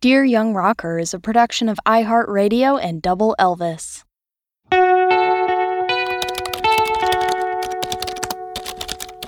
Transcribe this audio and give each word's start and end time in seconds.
Dear 0.00 0.24
Young 0.24 0.54
Rocker 0.54 0.98
is 0.98 1.14
a 1.14 1.20
production 1.20 1.68
of 1.68 1.78
iHeartRadio 1.86 2.78
and 2.82 3.00
Double 3.00 3.36
Elvis. 3.38 4.04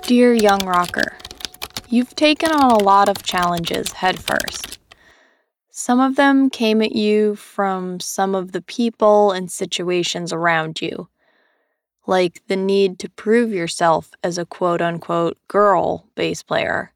Dear 0.03 0.35
Young 0.35 0.67
Rocker, 0.67 1.17
You've 1.95 2.17
taken 2.17 2.51
on 2.51 2.73
a 2.73 2.83
lot 2.83 3.09
of 3.09 3.23
challenges 3.23 3.93
headfirst. 3.93 4.79
Some 5.71 6.01
of 6.01 6.17
them 6.17 6.51
came 6.51 6.83
at 6.83 6.93
you 6.93 7.37
from 7.37 8.01
some 8.01 8.35
of 8.35 8.53
the 8.53 8.63
people 8.63 9.33
and 9.33 9.49
situations 9.49 10.33
around 10.33 10.81
you, 10.81 11.09
like 12.07 12.43
the 12.49 12.57
need 12.57 12.99
to 12.99 13.11
prove 13.11 13.53
yourself 13.53 14.11
as 14.25 14.39
a 14.39 14.47
quote 14.47 14.81
unquote 14.81 15.37
girl 15.47 16.09
bass 16.15 16.43
player. 16.43 16.94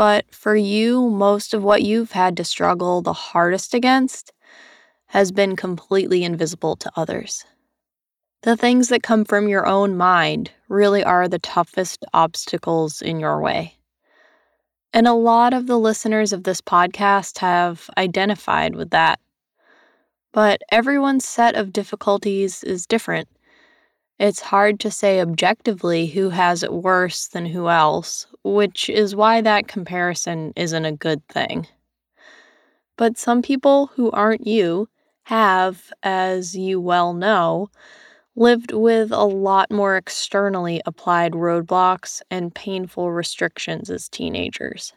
But 0.00 0.34
for 0.34 0.56
you, 0.56 1.10
most 1.10 1.52
of 1.52 1.62
what 1.62 1.82
you've 1.82 2.12
had 2.12 2.34
to 2.38 2.44
struggle 2.44 3.02
the 3.02 3.12
hardest 3.12 3.74
against 3.74 4.32
has 5.08 5.30
been 5.30 5.56
completely 5.56 6.24
invisible 6.24 6.74
to 6.76 6.90
others. 6.96 7.44
The 8.40 8.56
things 8.56 8.88
that 8.88 9.02
come 9.02 9.26
from 9.26 9.46
your 9.46 9.66
own 9.66 9.98
mind 9.98 10.52
really 10.70 11.04
are 11.04 11.28
the 11.28 11.38
toughest 11.38 12.06
obstacles 12.14 13.02
in 13.02 13.20
your 13.20 13.42
way. 13.42 13.76
And 14.94 15.06
a 15.06 15.12
lot 15.12 15.52
of 15.52 15.66
the 15.66 15.78
listeners 15.78 16.32
of 16.32 16.44
this 16.44 16.62
podcast 16.62 17.36
have 17.40 17.90
identified 17.98 18.76
with 18.76 18.88
that. 18.92 19.20
But 20.32 20.62
everyone's 20.72 21.26
set 21.26 21.56
of 21.56 21.74
difficulties 21.74 22.64
is 22.64 22.86
different. 22.86 23.28
It's 24.20 24.42
hard 24.42 24.80
to 24.80 24.90
say 24.90 25.18
objectively 25.18 26.06
who 26.06 26.28
has 26.28 26.62
it 26.62 26.74
worse 26.74 27.26
than 27.28 27.46
who 27.46 27.70
else, 27.70 28.26
which 28.44 28.90
is 28.90 29.16
why 29.16 29.40
that 29.40 29.66
comparison 29.66 30.52
isn't 30.56 30.84
a 30.84 30.92
good 30.92 31.26
thing. 31.28 31.66
But 32.98 33.16
some 33.16 33.40
people 33.40 33.86
who 33.86 34.10
aren't 34.10 34.46
you 34.46 34.90
have, 35.22 35.90
as 36.02 36.54
you 36.54 36.82
well 36.82 37.14
know, 37.14 37.70
lived 38.36 38.72
with 38.72 39.10
a 39.10 39.24
lot 39.24 39.70
more 39.70 39.96
externally 39.96 40.82
applied 40.84 41.32
roadblocks 41.32 42.20
and 42.30 42.54
painful 42.54 43.10
restrictions 43.10 43.88
as 43.88 44.10
teenagers. 44.10 44.92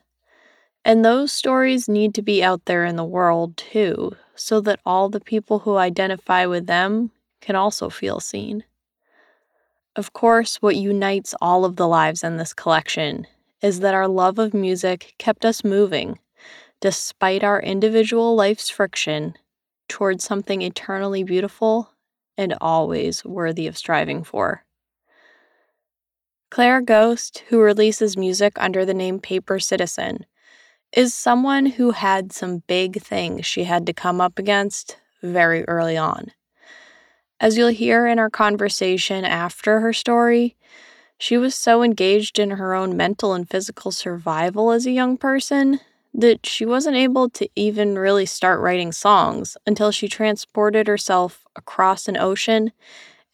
And 0.84 1.06
those 1.06 1.32
stories 1.32 1.88
need 1.88 2.14
to 2.16 2.22
be 2.22 2.44
out 2.44 2.66
there 2.66 2.84
in 2.84 2.98
the 2.98 3.06
world 3.06 3.56
too, 3.56 4.18
so 4.36 4.60
that 4.60 4.82
all 4.86 5.08
the 5.08 5.22
people 5.22 5.60
who 5.60 5.78
identify 5.78 6.46
with 6.46 6.68
them 6.68 7.12
can 7.40 7.56
also 7.56 7.90
feel 7.90 8.20
seen. 8.20 8.66
Of 9.96 10.12
course, 10.12 10.56
what 10.56 10.76
unites 10.76 11.36
all 11.40 11.66
of 11.66 11.76
the 11.76 11.88
lives 11.88 12.24
in 12.24 12.38
this 12.38 12.54
collection 12.54 13.28
is 13.62 13.82
that 13.82 13.94
our 13.94 14.08
love 14.08 14.40
of 14.40 14.54
music 14.54 15.14
kept 15.20 15.46
us 15.46 15.64
moving, 15.64 16.18
despite 16.82 17.44
our 17.44 17.62
individual 17.62 18.36
life's 18.36 18.72
friction, 18.72 19.36
towards 19.88 20.24
something 20.24 20.64
eternally 20.64 21.24
beautiful 21.24 21.92
and 22.38 22.56
always 22.60 23.24
worthy 23.24 23.68
of 23.68 23.78
striving 23.78 24.24
for. 24.24 24.66
Claire 26.50 26.82
Gohst, 26.82 27.40
who 27.50 27.60
releases 27.60 28.18
music 28.18 28.54
under 28.58 28.86
the 28.86 28.94
name 28.94 29.20
Paper 29.20 29.60
Citizen, 29.60 30.26
is 30.92 31.14
someone 31.14 31.68
who 31.68 31.92
had 31.92 32.32
some 32.32 32.64
big 32.66 33.02
things 33.02 33.46
she 33.46 33.64
had 33.64 33.86
to 33.86 33.94
come 33.94 34.20
up 34.20 34.40
against 34.40 34.98
very 35.22 35.64
early 35.66 35.98
on. 35.98 36.32
As 37.44 37.58
you'll 37.58 37.68
hear 37.68 38.08
in 38.08 38.20
our 38.20 38.30
conversation 38.30 39.26
after 39.26 39.82
her 39.82 39.92
story, 39.92 40.56
she 41.18 41.36
was 41.36 41.54
so 41.54 41.84
engaged 41.84 42.40
in 42.40 42.52
her 42.52 42.74
own 42.74 42.96
mental 42.96 43.34
and 43.34 43.50
physical 43.50 43.92
survival 43.92 44.72
as 44.72 44.86
a 44.86 44.92
young 44.92 45.18
person 45.18 45.82
that 46.14 46.46
she 46.46 46.66
wasn't 46.66 46.96
able 46.96 47.30
to 47.32 47.50
even 47.54 47.98
really 47.98 48.26
start 48.26 48.62
writing 48.62 48.94
songs 48.94 49.58
until 49.68 49.92
she 49.92 50.08
transported 50.08 50.88
herself 50.88 51.44
across 51.58 52.08
an 52.08 52.16
ocean 52.16 52.72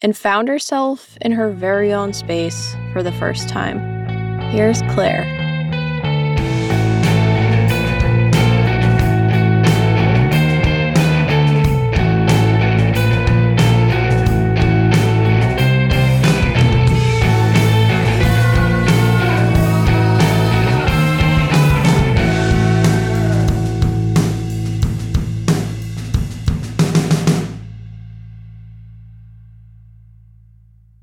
and 0.02 0.18
found 0.18 0.48
herself 0.48 1.16
in 1.22 1.34
her 1.34 1.52
very 1.52 1.94
own 1.94 2.12
space 2.12 2.76
for 2.92 3.04
the 3.04 3.12
first 3.12 3.48
time. 3.48 3.78
Here's 4.50 4.82
Claire. 4.94 5.49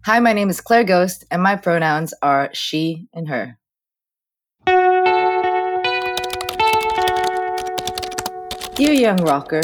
Hi, 0.06 0.20
my 0.20 0.32
name 0.32 0.48
is 0.48 0.60
Claire 0.60 0.84
Gohst, 0.84 1.24
and 1.32 1.42
my 1.42 1.56
pronouns 1.56 2.14
are 2.22 2.48
she 2.52 3.08
and 3.12 3.26
her. 3.26 3.58
Dear 8.76 8.92
young 8.92 9.16
rocker, 9.24 9.62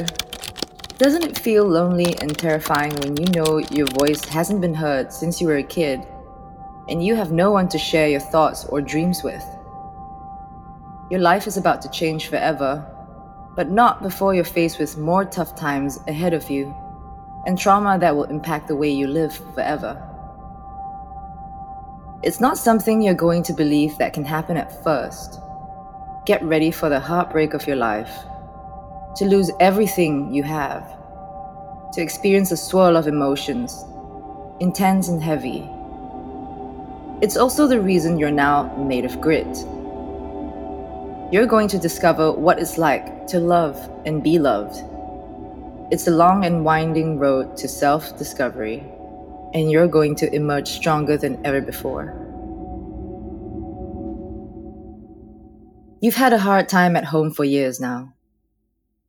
doesn't 0.98 1.22
it 1.22 1.38
feel 1.38 1.64
lonely 1.64 2.18
and 2.18 2.36
terrifying 2.36 2.92
when 2.96 3.16
you 3.16 3.26
know 3.26 3.58
your 3.70 3.86
voice 4.00 4.24
hasn't 4.24 4.60
been 4.60 4.74
heard 4.74 5.12
since 5.12 5.40
you 5.40 5.46
were 5.46 5.58
a 5.58 5.62
kid 5.62 6.04
and 6.88 7.06
you 7.06 7.14
have 7.14 7.30
no 7.30 7.52
one 7.52 7.68
to 7.68 7.78
share 7.78 8.08
your 8.08 8.18
thoughts 8.18 8.64
or 8.64 8.80
dreams 8.80 9.22
with? 9.22 9.44
Your 11.08 11.20
life 11.20 11.46
is 11.46 11.56
about 11.56 11.80
to 11.82 11.90
change 11.90 12.26
forever, 12.26 12.84
but 13.54 13.70
not 13.70 14.02
before 14.02 14.34
you're 14.34 14.42
faced 14.42 14.80
with 14.80 14.98
more 14.98 15.24
tough 15.24 15.54
times 15.54 16.00
ahead 16.08 16.34
of 16.34 16.50
you 16.50 16.74
and 17.46 17.56
trauma 17.56 17.96
that 18.00 18.16
will 18.16 18.24
impact 18.24 18.66
the 18.66 18.74
way 18.74 18.90
you 18.90 19.06
live 19.06 19.32
forever. 19.54 20.08
It's 22.22 22.40
not 22.40 22.56
something 22.56 23.02
you're 23.02 23.14
going 23.14 23.42
to 23.44 23.52
believe 23.52 23.98
that 23.98 24.12
can 24.12 24.24
happen 24.24 24.56
at 24.56 24.84
first. 24.84 25.40
Get 26.24 26.40
ready 26.44 26.70
for 26.70 26.88
the 26.88 27.00
heartbreak 27.00 27.52
of 27.52 27.66
your 27.66 27.74
life, 27.74 28.12
to 29.16 29.24
lose 29.24 29.50
everything 29.58 30.32
you 30.32 30.44
have, 30.44 30.84
to 31.94 32.00
experience 32.00 32.52
a 32.52 32.56
swirl 32.56 32.96
of 32.96 33.08
emotions, 33.08 33.84
intense 34.60 35.08
and 35.08 35.20
heavy. 35.20 35.68
It's 37.20 37.36
also 37.36 37.66
the 37.66 37.80
reason 37.80 38.20
you're 38.20 38.30
now 38.30 38.72
made 38.76 39.04
of 39.04 39.20
grit. 39.20 39.66
You're 41.32 41.46
going 41.46 41.66
to 41.68 41.78
discover 41.78 42.30
what 42.30 42.60
it's 42.60 42.78
like 42.78 43.26
to 43.28 43.40
love 43.40 43.76
and 44.06 44.22
be 44.22 44.38
loved. 44.38 44.76
It's 45.90 46.06
a 46.06 46.12
long 46.12 46.44
and 46.44 46.64
winding 46.64 47.18
road 47.18 47.56
to 47.56 47.66
self 47.66 48.16
discovery 48.16 48.84
and 49.54 49.70
you're 49.70 49.88
going 49.88 50.14
to 50.16 50.34
emerge 50.34 50.68
stronger 50.68 51.16
than 51.16 51.44
ever 51.44 51.60
before. 51.60 52.18
You've 56.00 56.14
had 56.14 56.32
a 56.32 56.38
hard 56.38 56.68
time 56.68 56.96
at 56.96 57.04
home 57.04 57.30
for 57.30 57.44
years 57.44 57.80
now. 57.80 58.14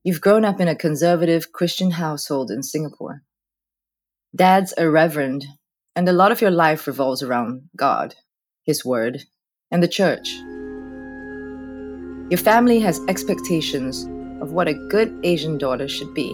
You've 0.04 0.22
grown 0.22 0.46
up 0.46 0.59
in 0.59 0.68
a 0.68 0.76
conservative 0.76 1.52
Christian 1.52 1.92
household 1.92 2.52
in 2.52 2.62
Singapore. 2.62 3.24
Dad's 4.36 4.74
a 4.78 4.90
reverend, 4.90 5.46
and 5.96 6.08
a 6.08 6.14
lot 6.14 6.31
of 6.31 6.42
your 6.42 6.52
life 6.52 6.86
revolves 6.88 7.24
around 7.24 7.70
God, 7.75 8.16
His 8.64 8.84
Word, 8.84 9.24
and 9.72 9.81
the 9.81 9.88
church. 9.88 10.30
Your 12.30 12.38
family 12.38 12.80
has 12.80 13.00
expectations 13.08 14.04
of 14.42 14.52
what 14.52 14.68
a 14.68 14.88
good 14.90 15.18
Asian 15.24 15.58
daughter 15.58 15.88
should 15.88 16.14
be 16.14 16.31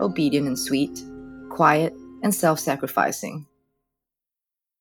obedient 0.00 0.46
and 0.46 0.58
sweet, 0.58 1.02
quiet 1.48 1.94
and 2.26 2.34
self 2.34 2.58
sacrificing. 2.58 3.46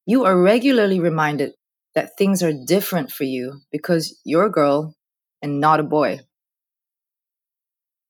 You 0.07 0.25
are 0.25 0.35
regularly 0.35 0.99
reminded 0.99 1.53
that 1.93 2.17
things 2.17 2.41
are 2.41 2.65
different 2.65 3.11
for 3.11 3.23
you 3.23 3.61
because 3.71 4.19
you're 4.25 4.47
a 4.47 4.51
girl 4.51 4.95
and 5.43 5.59
not 5.59 5.79
a 5.79 5.83
boy. 5.83 6.21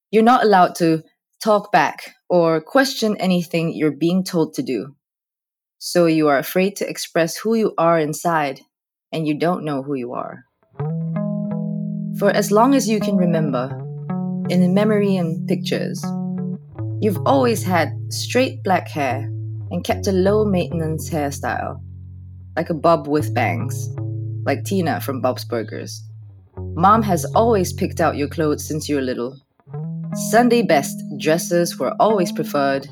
You're 0.09 0.23
not 0.23 0.45
allowed 0.45 0.75
to 0.75 1.03
talk 1.43 1.73
back 1.73 2.15
or 2.29 2.61
question 2.61 3.17
anything 3.17 3.73
you're 3.73 3.91
being 4.05 4.23
told 4.23 4.53
to 4.53 4.63
do. 4.63 4.95
So 5.79 6.05
you 6.05 6.29
are 6.29 6.37
afraid 6.37 6.77
to 6.77 6.89
express 6.89 7.35
who 7.35 7.55
you 7.55 7.73
are 7.77 7.99
inside 7.99 8.61
and 9.11 9.27
you 9.27 9.37
don't 9.37 9.65
know 9.65 9.83
who 9.83 9.95
you 9.95 10.13
are. 10.13 10.45
For 12.19 12.29
as 12.31 12.51
long 12.53 12.73
as 12.73 12.87
you 12.87 13.01
can 13.01 13.17
remember, 13.17 13.65
in 14.49 14.73
memory 14.73 15.17
and 15.17 15.45
pictures, 15.45 16.01
You've 17.01 17.21
always 17.25 17.61
had 17.61 17.93
straight 18.09 18.63
black 18.63 18.87
hair 18.87 19.29
and 19.75 19.83
kept 19.83 20.07
a 20.07 20.11
low 20.13 20.45
maintenance 20.45 21.09
hairstyle, 21.09 21.81
like 22.55 22.69
a 22.69 22.73
bob 22.73 23.09
with 23.09 23.33
bangs, 23.33 23.89
like 24.45 24.63
Tina 24.63 25.01
from 25.01 25.19
Bob's 25.19 25.43
Burgers. 25.43 26.01
Mom 26.75 27.01
has 27.01 27.25
always 27.35 27.73
picked 27.73 27.99
out 27.99 28.15
your 28.15 28.29
clothes 28.29 28.65
since 28.65 28.87
you 28.87 28.95
were 28.95 29.01
little. 29.01 29.37
Sunday 30.29 30.61
best 30.61 30.97
dresses 31.19 31.77
were 31.77 31.93
always 31.99 32.31
preferred, 32.31 32.87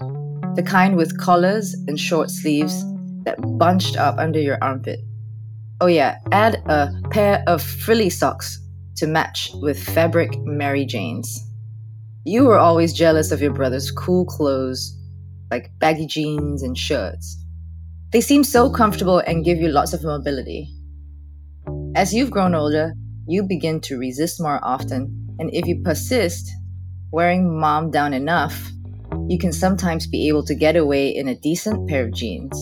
the 0.55 0.63
kind 0.65 0.97
with 0.97 1.17
collars 1.17 1.73
and 1.87 1.97
short 1.97 2.29
sleeves 2.29 2.83
that 3.23 3.37
bunched 3.57 3.95
up 3.95 4.17
under 4.17 4.41
your 4.41 4.61
armpit. 4.61 4.99
Oh, 5.79 5.87
yeah, 5.87 6.17
add 6.33 6.55
a 6.65 6.91
pair 7.11 7.45
of 7.47 7.61
frilly 7.61 8.09
socks 8.09 8.59
to 8.97 9.07
match 9.07 9.51
with 9.61 9.81
fabric 9.81 10.37
Mary 10.39 10.85
Janes. 10.85 11.47
You 12.25 12.43
were 12.43 12.59
always 12.59 12.91
jealous 12.91 13.31
of 13.31 13.41
your 13.41 13.53
brother's 13.53 13.89
cool 13.89 14.25
clothes, 14.25 14.99
like 15.53 15.69
baggy 15.77 16.07
jeans 16.07 16.63
and 16.63 16.75
shirts. 16.75 17.37
They 18.11 18.21
seem 18.21 18.43
so 18.43 18.71
comfortable 18.71 19.19
and 19.19 19.45
give 19.45 19.59
you 19.59 19.69
lots 19.69 19.93
of 19.93 20.03
mobility. 20.03 20.67
As 21.95 22.11
you've 22.11 22.31
grown 22.31 22.55
older, 22.55 22.93
you 23.27 23.43
begin 23.43 23.79
to 23.81 23.99
resist 23.99 24.41
more 24.41 24.59
often, 24.63 25.01
and 25.37 25.53
if 25.53 25.67
you 25.67 25.79
persist, 25.83 26.49
wearing 27.11 27.59
mom 27.59 27.91
down 27.91 28.13
enough, 28.13 28.71
you 29.29 29.37
can 29.37 29.53
sometimes 29.53 30.07
be 30.07 30.27
able 30.27 30.43
to 30.43 30.55
get 30.55 30.75
away 30.75 31.09
in 31.09 31.27
a 31.27 31.39
decent 31.39 31.87
pair 31.87 32.05
of 32.05 32.13
jeans. 32.13 32.57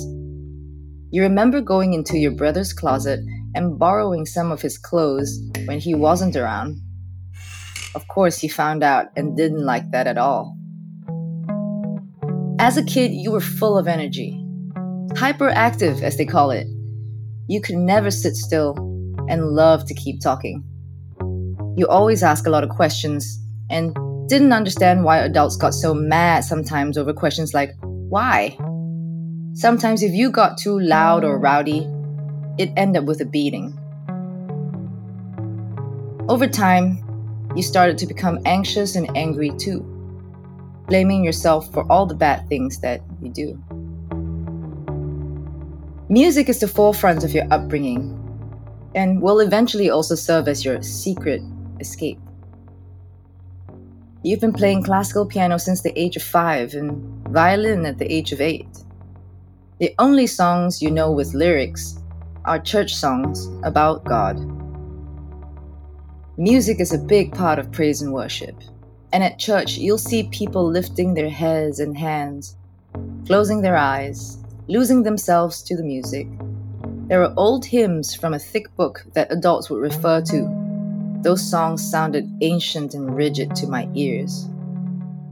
You 1.12 1.22
remember 1.24 1.62
going 1.62 1.94
into 1.94 2.18
your 2.18 2.36
brother's 2.36 2.74
closet 2.74 3.22
and 3.56 3.80
borrowing 3.80 4.26
some 4.26 4.52
of 4.52 4.62
his 4.62 4.78
clothes 4.78 5.32
when 5.66 5.80
he 5.80 5.96
wasn't 5.96 6.36
around. 6.36 6.76
Of 7.96 8.06
course, 8.10 8.38
he 8.38 8.50
found 8.50 8.84
out 8.84 9.08
and 9.16 9.38
didn't 9.38 9.66
like 9.66 9.92
that 9.92 10.08
at 10.08 10.18
all. 10.18 10.58
As 12.62 12.78
a 12.78 12.84
kid, 12.84 13.12
you 13.12 13.32
were 13.32 13.42
full 13.42 13.76
of 13.76 13.88
energy, 13.88 14.40
hyperactive, 15.14 16.04
as 16.04 16.16
they 16.18 16.28
call 16.28 16.52
it. 16.52 16.68
You 17.48 17.60
could 17.60 17.76
never 17.76 18.12
sit 18.12 18.36
still 18.36 18.76
and 19.28 19.48
love 19.48 19.84
to 19.88 19.96
keep 19.96 20.22
talking. 20.22 20.64
You 21.76 21.88
always 21.88 22.22
ask 22.22 22.46
a 22.46 22.52
lot 22.52 22.64
of 22.64 22.70
questions 22.70 23.40
and 23.72 23.98
didn't 24.30 24.54
understand 24.54 25.04
why 25.04 25.18
adults 25.18 25.58
got 25.58 25.74
so 25.74 25.96
mad 25.96 26.44
sometimes 26.44 27.00
over 27.00 27.14
questions 27.14 27.52
like, 27.56 27.74
why? 27.82 28.56
Sometimes, 29.56 30.04
if 30.04 30.14
you 30.14 30.30
got 30.30 30.60
too 30.60 30.80
loud 30.80 31.24
or 31.24 31.40
rowdy, 31.40 31.88
it 32.60 32.72
ended 32.78 33.02
up 33.02 33.08
with 33.08 33.22
a 33.22 33.26
beating. 33.26 33.76
Over 36.30 36.46
time, 36.46 37.04
you 37.56 37.64
started 37.64 37.98
to 37.98 38.06
become 38.06 38.38
anxious 38.46 38.96
and 38.96 39.10
angry 39.18 39.50
too, 39.58 39.82
blaming 40.92 41.24
yourself 41.24 41.72
for 41.72 41.90
all 41.90 42.06
the 42.06 42.14
bad 42.14 42.46
things 42.50 42.82
that 42.82 43.00
you 43.22 43.30
do. 43.30 43.58
Music 46.10 46.50
is 46.50 46.60
the 46.60 46.68
forefront 46.68 47.24
of 47.24 47.32
your 47.32 47.48
upbringing 47.50 48.02
and 48.94 49.22
will 49.22 49.40
eventually 49.40 49.90
also 49.90 50.16
serve 50.16 50.50
as 50.50 50.66
your 50.66 50.82
secret 50.82 51.42
escape. 51.80 52.20
You've 54.22 54.42
been 54.42 54.52
playing 54.52 54.84
classical 54.84 55.26
piano 55.26 55.58
since 55.58 55.82
the 55.82 55.98
age 55.98 56.18
of 56.18 56.24
five 56.24 56.74
and 56.74 56.92
violin 57.30 57.86
at 57.86 57.98
the 57.98 58.12
age 58.12 58.34
of 58.34 58.42
eight. 58.42 58.84
The 59.80 59.96
only 59.98 60.28
songs 60.28 60.82
you 60.82 60.92
know 60.92 61.10
with 61.10 61.34
lyrics 61.34 61.98
are 62.44 62.60
church 62.60 62.94
songs 62.94 63.48
about 63.64 64.04
God. 64.04 64.36
Music 66.38 66.82
is 66.82 66.92
a 66.92 66.98
big 66.98 67.32
part 67.32 67.60
of 67.60 67.72
praise 67.72 68.02
and 68.02 68.12
worship. 68.12 68.62
And 69.14 69.24
at 69.24 69.40
church, 69.40 69.78
you'll 69.78 69.98
see 69.98 70.24
people 70.24 70.66
lifting 70.66 71.14
their 71.14 71.30
heads 71.30 71.80
and 71.80 71.98
hands, 71.98 72.56
closing 73.26 73.62
their 73.62 73.76
eyes, 73.76 74.38
losing 74.68 75.04
themselves 75.04 75.62
to 75.64 75.76
the 75.76 75.84
music. 75.84 76.28
There 77.08 77.22
are 77.24 77.34
old 77.36 77.66
hymns 77.66 78.16
from 78.16 78.34
a 78.34 78.40
thick 78.40 78.74
book 78.78 79.04
that 79.14 79.32
adults 79.32 79.70
would 79.70 79.82
refer 79.82 80.22
to. 80.22 81.20
Those 81.24 81.48
songs 81.48 81.84
sounded 81.84 82.32
ancient 82.42 82.94
and 82.94 83.16
rigid 83.16 83.54
to 83.58 83.68
my 83.68 83.90
ears. 83.96 84.48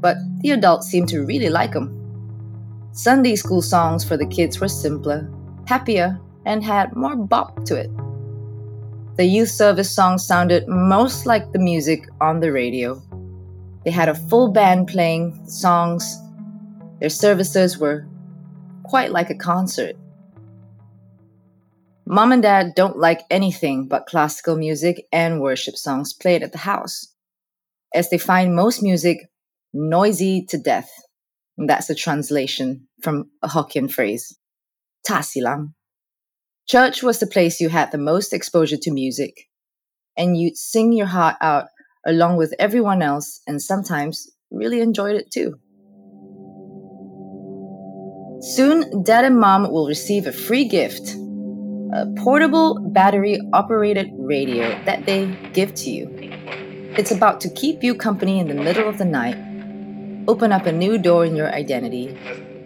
But 0.01 0.17
the 0.41 0.51
adults 0.51 0.87
seemed 0.87 1.09
to 1.09 1.25
really 1.25 1.49
like 1.49 1.71
them. 1.71 1.95
Sunday 2.91 3.35
school 3.35 3.61
songs 3.61 4.03
for 4.03 4.17
the 4.17 4.25
kids 4.25 4.59
were 4.59 4.67
simpler, 4.67 5.29
happier, 5.65 6.19
and 6.45 6.63
had 6.63 6.95
more 6.95 7.15
bop 7.15 7.63
to 7.65 7.75
it. 7.75 7.89
The 9.15 9.25
youth 9.25 9.49
service 9.49 9.89
songs 9.89 10.25
sounded 10.25 10.67
most 10.67 11.25
like 11.25 11.51
the 11.51 11.59
music 11.59 12.07
on 12.19 12.39
the 12.39 12.51
radio. 12.51 13.01
They 13.83 13.91
had 13.91 14.09
a 14.09 14.15
full 14.15 14.51
band 14.51 14.87
playing 14.87 15.47
songs. 15.47 16.17
Their 16.99 17.09
services 17.09 17.77
were 17.77 18.07
quite 18.83 19.11
like 19.11 19.29
a 19.29 19.35
concert. 19.35 19.95
Mom 22.05 22.31
and 22.31 22.41
dad 22.41 22.73
don't 22.75 22.97
like 22.97 23.21
anything 23.29 23.87
but 23.87 24.07
classical 24.07 24.57
music 24.57 25.05
and 25.11 25.41
worship 25.41 25.75
songs 25.75 26.11
played 26.11 26.41
at 26.41 26.51
the 26.51 26.57
house, 26.57 27.13
as 27.93 28.09
they 28.09 28.17
find 28.17 28.55
most 28.55 28.81
music 28.81 29.29
noisy 29.73 30.43
to 30.49 30.57
death. 30.57 30.89
And 31.57 31.69
that's 31.69 31.89
a 31.89 31.95
translation 31.95 32.87
from 33.01 33.29
a 33.43 33.47
Hokkien 33.47 33.91
phrase. 33.91 34.37
Tasilang. 35.07 35.73
Church 36.67 37.03
was 37.03 37.19
the 37.19 37.27
place 37.27 37.59
you 37.59 37.69
had 37.69 37.91
the 37.91 37.97
most 37.97 38.33
exposure 38.33 38.77
to 38.77 38.91
music, 38.91 39.47
and 40.17 40.35
you'd 40.35 40.57
sing 40.57 40.93
your 40.93 41.07
heart 41.07 41.35
out 41.41 41.67
along 42.05 42.37
with 42.37 42.53
everyone 42.59 43.01
else, 43.01 43.41
and 43.47 43.61
sometimes 43.61 44.29
really 44.51 44.81
enjoyed 44.81 45.15
it 45.15 45.31
too. 45.31 45.59
Soon, 48.41 49.03
dad 49.03 49.25
and 49.25 49.39
mom 49.39 49.71
will 49.71 49.87
receive 49.87 50.25
a 50.25 50.31
free 50.31 50.65
gift 50.65 51.15
a 51.91 52.05
portable 52.17 52.79
battery 52.91 53.39
operated 53.51 54.11
radio 54.13 54.69
that 54.85 55.07
they 55.07 55.25
give 55.53 55.73
to 55.73 55.89
you. 55.89 56.07
It's 56.97 57.09
about 57.09 57.41
to 57.41 57.49
keep 57.49 57.83
you 57.83 57.95
company 57.95 58.39
in 58.39 58.47
the 58.47 58.53
middle 58.53 58.87
of 58.87 58.99
the 58.99 59.05
night 59.05 59.37
open 60.29 60.51
up 60.51 60.67
a 60.67 60.71
new 60.71 60.99
door 60.99 61.25
in 61.25 61.35
your 61.35 61.49
identity, 61.49 62.07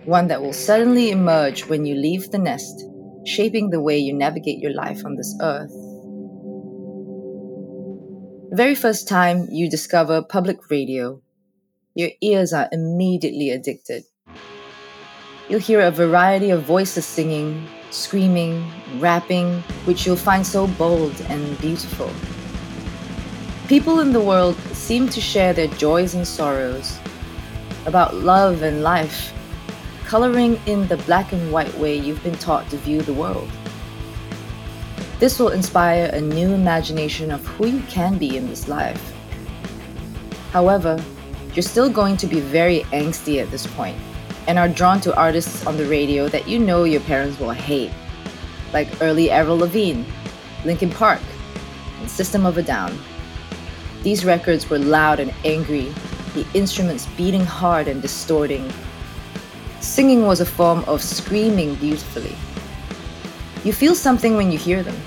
one 0.03 0.27
that 0.27 0.41
will 0.41 0.51
suddenly 0.51 1.12
emerge 1.12 1.65
when 1.68 1.85
you 1.85 1.95
leave 1.95 2.30
the 2.30 2.38
nest, 2.38 2.83
shaping 3.25 3.69
the 3.69 3.80
way 3.80 3.97
you 3.97 4.13
navigate 4.13 4.59
your 4.59 4.74
life 4.74 5.06
on 5.06 5.15
this 5.15 5.33
earth. 5.41 5.71
The 8.54 8.58
very 8.58 8.76
first 8.76 9.08
time 9.08 9.48
you 9.50 9.68
discover 9.68 10.22
public 10.22 10.70
radio, 10.70 11.20
your 11.96 12.12
ears 12.22 12.54
are 12.54 12.70
immediately 12.72 13.50
addicted. 13.50 14.04
You'll 15.50 15.60
hear 15.60 15.82
a 15.82 15.90
variety 15.90 16.52
of 16.52 16.62
voices 16.62 17.04
singing, 17.04 17.68
screaming, 17.90 18.64
rapping, 19.00 19.64
which 19.86 20.06
you'll 20.06 20.18
find 20.18 20.46
so 20.46 20.68
bold 20.68 21.20
and 21.30 21.60
beautiful. 21.62 22.12
People 23.68 24.02
in 24.02 24.14
the 24.14 24.22
world 24.22 24.56
seem 24.72 25.10
to 25.10 25.20
share 25.20 25.54
their 25.54 25.74
joys 25.80 26.14
and 26.14 26.28
sorrows, 26.28 27.00
about 27.88 28.14
love 28.18 28.62
and 28.62 28.84
life, 28.84 29.34
coloring 30.06 30.60
in 30.68 30.88
the 30.90 30.98
black 31.08 31.32
and 31.32 31.52
white 31.52 31.74
way 31.80 31.98
you've 31.98 32.22
been 32.22 32.38
taught 32.38 32.70
to 32.70 32.78
view 32.78 33.02
the 33.02 33.16
world. 33.16 33.50
This 35.19 35.39
will 35.39 35.49
inspire 35.49 36.06
a 36.14 36.19
new 36.19 36.54
imagination 36.54 37.31
of 37.31 37.45
who 37.45 37.68
you 37.68 37.81
can 37.83 38.18
be 38.18 38.35
in 38.35 38.47
this 38.47 38.68
life. 38.68 39.14
However, 40.52 41.04
you're 41.54 41.64
still 41.64 41.90
going 41.90 42.18
to 42.18 42.28
be 42.28 42.40
very 42.40 42.81
angsty 42.92 43.42
at 43.42 43.52
this 43.52 43.68
point 43.68 43.97
and 44.47 44.59
are 44.59 44.68
drawn 44.68 44.99
to 45.02 45.16
artists 45.16 45.66
on 45.66 45.78
the 45.78 45.85
radio 45.85 46.28
that 46.30 46.47
you 46.47 46.59
know 46.59 46.83
your 46.83 47.02
parents 47.02 47.40
will 47.40 47.52
hate, 47.52 47.92
like 48.73 48.88
early 49.02 49.31
Avril 49.31 49.57
Lavigne, 49.57 50.04
Linkin 50.66 50.90
Park, 50.90 51.21
and 51.99 52.09
System 52.09 52.45
of 52.45 52.57
a 52.57 52.64
Down. 52.64 52.97
These 54.04 54.26
records 54.26 54.69
were 54.69 54.80
loud 54.80 55.19
and 55.19 55.33
angry 55.45 55.94
the 56.33 56.45
instruments 56.54 57.06
beating 57.16 57.45
hard 57.45 57.88
and 57.88 58.02
distorting. 58.02 58.71
Singing 59.80 60.26
was 60.26 60.42
a 60.42 60.45
form 60.45 60.83
of 60.85 61.02
screaming 61.02 61.76
beautifully. 61.76 62.35
You 63.64 63.72
feel 63.72 63.96
something 63.96 64.36
when 64.36 64.52
you 64.52 64.58
hear 64.58 64.84
them. 64.84 64.98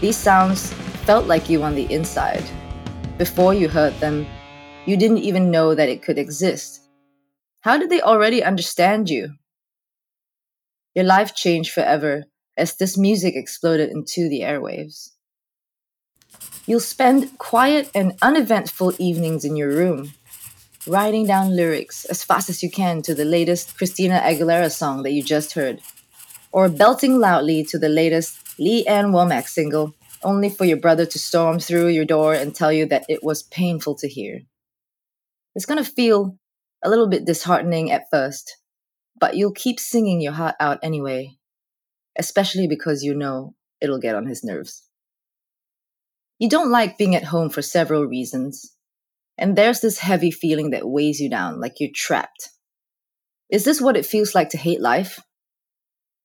These 0.00 0.16
sounds 0.16 0.72
felt 1.04 1.26
like 1.26 1.50
you 1.50 1.62
on 1.62 1.74
the 1.74 1.92
inside. 1.92 2.44
Before 3.18 3.52
you 3.52 3.68
heard 3.68 3.92
them, 4.00 4.26
you 4.86 4.96
didn't 4.96 5.18
even 5.18 5.50
know 5.50 5.74
that 5.74 5.90
it 5.90 6.02
could 6.02 6.18
exist. 6.18 6.80
How 7.60 7.76
did 7.76 7.90
they 7.90 8.00
already 8.00 8.42
understand 8.42 9.10
you? 9.10 9.34
Your 10.94 11.04
life 11.04 11.34
changed 11.34 11.72
forever 11.72 12.24
as 12.56 12.76
this 12.76 12.96
music 12.96 13.34
exploded 13.34 13.90
into 13.90 14.28
the 14.28 14.40
airwaves. 14.40 15.10
You'll 16.66 16.80
spend 16.80 17.36
quiet 17.36 17.90
and 17.94 18.16
uneventful 18.22 18.94
evenings 18.98 19.44
in 19.44 19.56
your 19.56 19.68
room, 19.68 20.14
writing 20.86 21.26
down 21.26 21.54
lyrics 21.54 22.06
as 22.06 22.24
fast 22.24 22.48
as 22.48 22.62
you 22.62 22.70
can 22.70 23.02
to 23.02 23.14
the 23.14 23.26
latest 23.26 23.76
Christina 23.76 24.20
Aguilera 24.24 24.70
song 24.70 25.02
that 25.02 25.12
you 25.12 25.22
just 25.22 25.52
heard, 25.52 25.82
or 26.54 26.68
belting 26.68 27.18
loudly 27.18 27.64
to 27.64 27.76
the 27.80 27.88
latest 27.88 28.38
Lee 28.60 28.86
Ann 28.86 29.06
Womack 29.06 29.48
single, 29.48 29.92
only 30.22 30.48
for 30.48 30.64
your 30.64 30.76
brother 30.76 31.04
to 31.04 31.18
storm 31.18 31.58
through 31.58 31.88
your 31.88 32.04
door 32.04 32.32
and 32.32 32.54
tell 32.54 32.72
you 32.72 32.86
that 32.86 33.04
it 33.08 33.24
was 33.24 33.42
painful 33.42 33.96
to 33.96 34.08
hear. 34.08 34.42
It's 35.56 35.66
gonna 35.66 35.84
feel 35.84 36.38
a 36.84 36.88
little 36.88 37.08
bit 37.08 37.24
disheartening 37.24 37.90
at 37.90 38.08
first, 38.08 38.56
but 39.18 39.36
you'll 39.36 39.50
keep 39.50 39.80
singing 39.80 40.20
your 40.20 40.34
heart 40.34 40.54
out 40.60 40.78
anyway, 40.80 41.34
especially 42.16 42.68
because 42.68 43.02
you 43.02 43.16
know 43.16 43.56
it'll 43.80 43.98
get 43.98 44.14
on 44.14 44.26
his 44.26 44.44
nerves. 44.44 44.88
You 46.38 46.48
don't 46.48 46.70
like 46.70 46.98
being 46.98 47.16
at 47.16 47.24
home 47.24 47.50
for 47.50 47.62
several 47.62 48.04
reasons. 48.04 48.76
And 49.36 49.56
there's 49.56 49.80
this 49.80 49.98
heavy 49.98 50.30
feeling 50.30 50.70
that 50.70 50.88
weighs 50.88 51.18
you 51.18 51.28
down, 51.28 51.58
like 51.58 51.80
you're 51.80 51.90
trapped. 51.92 52.50
Is 53.50 53.64
this 53.64 53.80
what 53.80 53.96
it 53.96 54.06
feels 54.06 54.36
like 54.36 54.50
to 54.50 54.56
hate 54.56 54.80
life? 54.80 55.18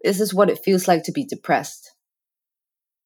This 0.03 0.22
is 0.22 0.34
what 0.34 0.50
it 0.50 0.63
feels 0.63 0.88
like 0.88 1.03
to 1.03 1.12
be 1.12 1.25
depressed? 1.25 1.91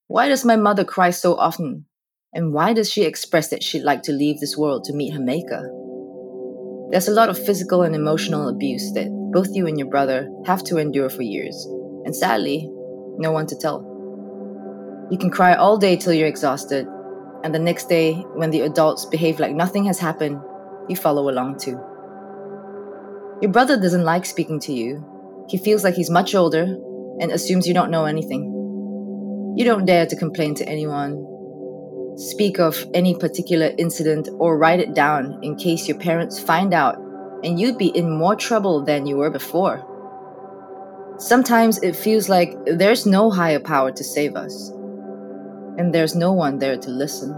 Why 0.07 0.27
does 0.27 0.45
my 0.45 0.55
mother 0.55 0.83
cry 0.85 1.09
so 1.09 1.35
often? 1.35 1.85
And 2.33 2.53
why 2.53 2.73
does 2.73 2.91
she 2.91 3.03
express 3.03 3.49
that 3.49 3.63
she'd 3.63 3.83
like 3.83 4.03
to 4.03 4.11
leave 4.11 4.39
this 4.39 4.57
world 4.57 4.83
to 4.85 4.93
meet 4.93 5.13
her 5.13 5.19
maker? 5.19 5.71
There's 6.91 7.07
a 7.07 7.13
lot 7.13 7.29
of 7.29 7.43
physical 7.43 7.81
and 7.81 7.95
emotional 7.95 8.47
abuse 8.47 8.91
that 8.93 9.09
both 9.33 9.47
you 9.53 9.65
and 9.65 9.79
your 9.79 9.89
brother 9.89 10.29
have 10.45 10.63
to 10.65 10.77
endure 10.77 11.09
for 11.09 11.23
years, 11.23 11.55
and 12.05 12.15
sadly, 12.15 12.69
no 13.17 13.31
one 13.31 13.47
to 13.47 13.55
tell. 13.55 13.81
You 15.09 15.17
can 15.17 15.31
cry 15.31 15.55
all 15.55 15.77
day 15.77 15.95
till 15.95 16.13
you're 16.13 16.27
exhausted, 16.27 16.87
and 17.43 17.53
the 17.53 17.59
next 17.59 17.89
day, 17.89 18.13
when 18.35 18.51
the 18.51 18.61
adults 18.61 19.05
behave 19.05 19.39
like 19.39 19.55
nothing 19.55 19.85
has 19.85 19.97
happened, 19.97 20.39
you 20.87 20.95
follow 20.95 21.29
along 21.29 21.57
too. 21.57 21.79
Your 23.41 23.51
brother 23.51 23.79
doesn't 23.79 24.05
like 24.05 24.25
speaking 24.27 24.59
to 24.61 24.73
you. 24.73 25.12
He 25.49 25.57
feels 25.57 25.83
like 25.83 25.95
he's 25.95 26.09
much 26.09 26.35
older 26.35 26.63
and 27.19 27.31
assumes 27.31 27.67
you 27.67 27.73
don't 27.73 27.91
know 27.91 28.05
anything. 28.05 28.49
You 29.55 29.65
don't 29.65 29.85
dare 29.85 30.05
to 30.05 30.15
complain 30.15 30.55
to 30.55 30.67
anyone, 30.67 31.27
speak 32.17 32.59
of 32.59 32.85
any 32.93 33.15
particular 33.15 33.71
incident, 33.77 34.29
or 34.39 34.57
write 34.57 34.79
it 34.79 34.95
down 34.95 35.39
in 35.43 35.55
case 35.55 35.87
your 35.87 35.99
parents 35.99 36.39
find 36.39 36.73
out 36.73 36.97
and 37.43 37.59
you'd 37.59 37.77
be 37.77 37.89
in 37.89 38.17
more 38.17 38.35
trouble 38.35 38.83
than 38.83 39.05
you 39.05 39.17
were 39.17 39.29
before. 39.29 39.85
Sometimes 41.19 41.77
it 41.83 41.95
feels 41.95 42.29
like 42.29 42.57
there's 42.65 43.05
no 43.05 43.29
higher 43.29 43.59
power 43.59 43.91
to 43.91 44.03
save 44.03 44.35
us, 44.35 44.69
and 45.77 45.93
there's 45.93 46.15
no 46.15 46.31
one 46.31 46.57
there 46.57 46.77
to 46.77 46.89
listen. 46.89 47.29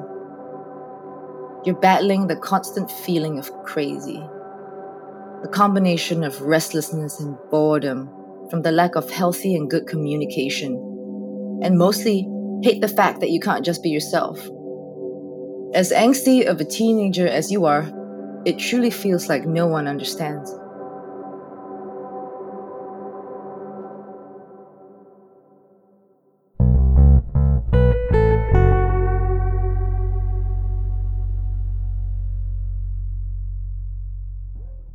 You're 1.66 1.80
battling 1.82 2.28
the 2.28 2.38
constant 2.38 2.90
feeling 2.90 3.40
of 3.40 3.52
crazy, 3.64 4.24
a 5.46 5.48
combination 5.48 6.24
of 6.24 6.42
restlessness 6.42 7.20
and 7.20 7.38
boredom 7.52 8.10
from 8.50 8.64
the 8.64 8.72
lack 8.72 8.96
of 8.96 9.10
healthy 9.12 9.56
and 9.56 9.70
good 9.70 9.86
communication, 9.86 10.74
and 11.62 11.78
mostly 11.78 12.28
hate 12.64 12.82
the 12.82 12.88
fact 12.88 13.20
that 13.20 13.30
you 13.30 13.40
can't 13.40 13.64
just 13.64 13.84
be 13.84 13.90
yourself. 13.90 14.40
As 15.76 15.92
angsty 15.92 16.48
of 16.48 16.60
a 16.60 16.66
teenager 16.66 17.28
as 17.28 17.52
you 17.52 17.66
are, 17.66 17.92
it 18.46 18.58
truly 18.58 18.90
feels 18.90 19.30
like 19.30 19.46
no 19.46 19.68
one 19.68 19.88
understands. 19.88 20.52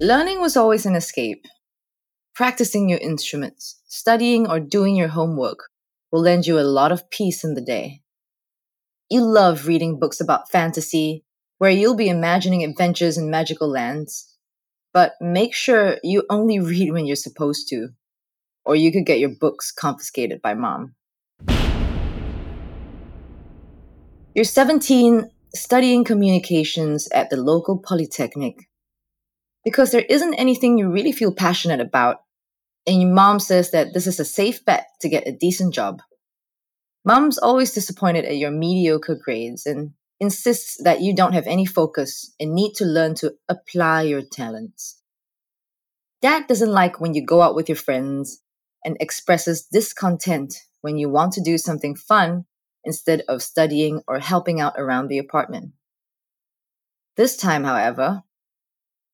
Learning 0.03 0.41
was 0.41 0.57
always 0.57 0.87
an 0.87 0.95
escape. 0.95 1.45
Practicing 2.35 2.89
your 2.89 3.01
instruments, 3.01 3.83
studying, 3.87 4.49
or 4.49 4.59
doing 4.59 4.97
your 4.97 5.09
homework 5.09 5.69
will 6.11 6.23
lend 6.23 6.47
you 6.47 6.59
a 6.59 6.65
lot 6.65 6.91
of 6.91 7.11
peace 7.11 7.45
in 7.45 7.53
the 7.53 7.61
day. 7.61 8.01
You 9.11 9.21
love 9.21 9.67
reading 9.67 9.99
books 9.99 10.19
about 10.19 10.51
fantasy, 10.51 11.23
where 11.59 11.71
you'll 11.71 11.97
be 11.97 12.09
imagining 12.09 12.65
adventures 12.65 13.19
in 13.19 13.29
magical 13.29 13.69
lands. 13.69 14.39
But 14.95 15.17
make 15.21 15.55
sure 15.55 15.99
you 16.03 16.25
only 16.31 16.59
read 16.71 16.93
when 16.93 17.05
you're 17.05 17.15
supposed 17.15 17.69
to, 17.69 17.89
or 18.65 18.77
you 18.77 18.91
could 18.93 19.05
get 19.05 19.19
your 19.19 19.35
books 19.39 19.71
confiscated 19.71 20.41
by 20.41 20.55
mom. 20.55 20.95
You're 24.35 24.47
17, 24.47 25.31
studying 25.55 26.05
communications 26.05 27.07
at 27.13 27.29
the 27.29 27.37
local 27.37 27.77
polytechnic 27.77 28.70
because 29.65 29.91
there 29.91 30.05
isn't 30.09 30.35
anything 30.35 30.79
you 30.79 30.91
really 30.91 31.13
feel 31.13 31.33
passionate 31.33 31.81
about, 31.81 32.23
and 32.87 33.03
your 33.03 33.13
mom 33.13 33.41
says 33.41 33.71
that 33.73 33.93
this 33.95 34.07
is 34.07 34.19
a 34.19 34.25
safe 34.25 34.65
bet 34.65 34.87
to 35.01 35.09
get 35.09 35.27
a 35.27 35.33
decent 35.33 35.75
job. 35.75 36.01
Mom's 37.05 37.39
always 37.39 37.73
disappointed 37.73 38.25
at 38.25 38.37
your 38.37 38.51
mediocre 38.51 39.15
grades 39.15 39.67
and 39.67 39.93
insists 40.19 40.83
that 40.85 41.01
you 41.01 41.15
don't 41.15 41.33
have 41.33 41.47
any 41.47 41.65
focus 41.65 42.35
and 42.39 42.55
need 42.55 42.75
to 42.75 42.85
learn 42.85 43.15
to 43.17 43.35
apply 43.49 44.03
your 44.03 44.23
talents. 44.23 45.01
Dad 46.21 46.47
doesn't 46.47 46.71
like 46.71 47.01
when 47.01 47.15
you 47.15 47.25
go 47.25 47.41
out 47.41 47.55
with 47.55 47.69
your 47.69 47.77
friends 47.77 48.43
and 48.85 48.97
expresses 49.01 49.67
discontent 49.73 50.55
when 50.83 50.99
you 50.99 51.09
want 51.09 51.33
to 51.35 51.43
do 51.43 51.57
something 51.57 51.97
fun 51.97 52.45
instead 52.85 53.23
of 53.29 53.43
studying 53.43 54.03
or 54.07 54.19
helping 54.19 54.61
out 54.61 54.75
around 54.77 55.09
the 55.09 55.19
apartment. 55.19 55.73
This 57.17 57.37
time, 57.37 57.65
however, 57.65 58.23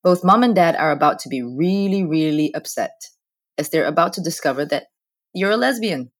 both 0.07 0.23
mom 0.23 0.41
and 0.41 0.55
dad 0.55 0.73
are 0.77 0.91
about 0.91 1.19
to 1.19 1.27
be 1.27 1.41
really, 1.41 2.01
really 2.01 2.53
upset 2.53 3.09
as 3.57 3.67
they're 3.67 3.83
about 3.85 4.13
to 4.13 4.21
discover 4.21 4.63
that 4.63 4.85
you're 5.33 5.51
a 5.51 5.57
lesbian. 5.57 6.11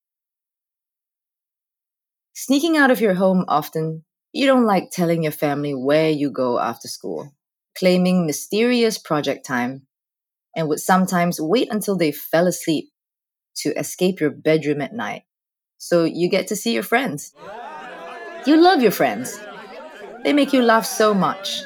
Sneaking 2.34 2.76
out 2.76 2.90
of 2.90 3.00
your 3.00 3.14
home 3.14 3.46
often, 3.48 4.04
you 4.30 4.46
don't 4.46 4.66
like 4.66 4.90
telling 4.92 5.22
your 5.22 5.32
family 5.32 5.72
where 5.72 6.10
you 6.10 6.30
go 6.30 6.58
after 6.58 6.86
school, 6.86 7.32
claiming 7.78 8.26
mysterious 8.26 8.98
project 8.98 9.46
time, 9.46 9.86
and 10.54 10.68
would 10.68 10.80
sometimes 10.80 11.40
wait 11.40 11.68
until 11.70 11.96
they 11.96 12.12
fell 12.12 12.46
asleep 12.46 12.90
to 13.56 13.70
escape 13.70 14.20
your 14.20 14.28
bedroom 14.28 14.82
at 14.82 14.92
night 14.92 15.22
so 15.78 16.04
you 16.04 16.28
get 16.28 16.48
to 16.48 16.56
see 16.56 16.74
your 16.74 16.82
friends. 16.82 17.32
You 18.44 18.60
love 18.60 18.82
your 18.82 18.92
friends. 18.92 19.40
They 20.24 20.34
make 20.34 20.52
you 20.52 20.60
laugh 20.60 20.84
so 20.84 21.14
much 21.14 21.62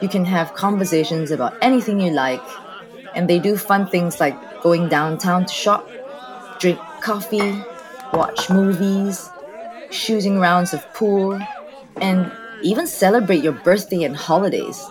you 0.00 0.08
can 0.08 0.24
have 0.24 0.54
conversations 0.54 1.30
about 1.30 1.56
anything 1.62 2.00
you 2.00 2.10
like, 2.10 2.42
and 3.14 3.28
they 3.28 3.38
do 3.38 3.56
fun 3.56 3.86
things 3.86 4.20
like 4.20 4.36
going 4.62 4.88
downtown 4.88 5.46
to 5.46 5.52
shop, 5.52 5.88
drink 6.58 6.78
coffee, 7.00 7.62
watch 8.12 8.50
movies, 8.50 9.30
shooting 9.90 10.38
rounds 10.38 10.74
of 10.74 10.82
pool, 10.92 11.40
and 12.00 12.30
even 12.62 12.86
celebrate 12.86 13.42
your 13.42 13.52
birthday 13.52 14.04
and 14.04 14.16
holidays. 14.16 14.84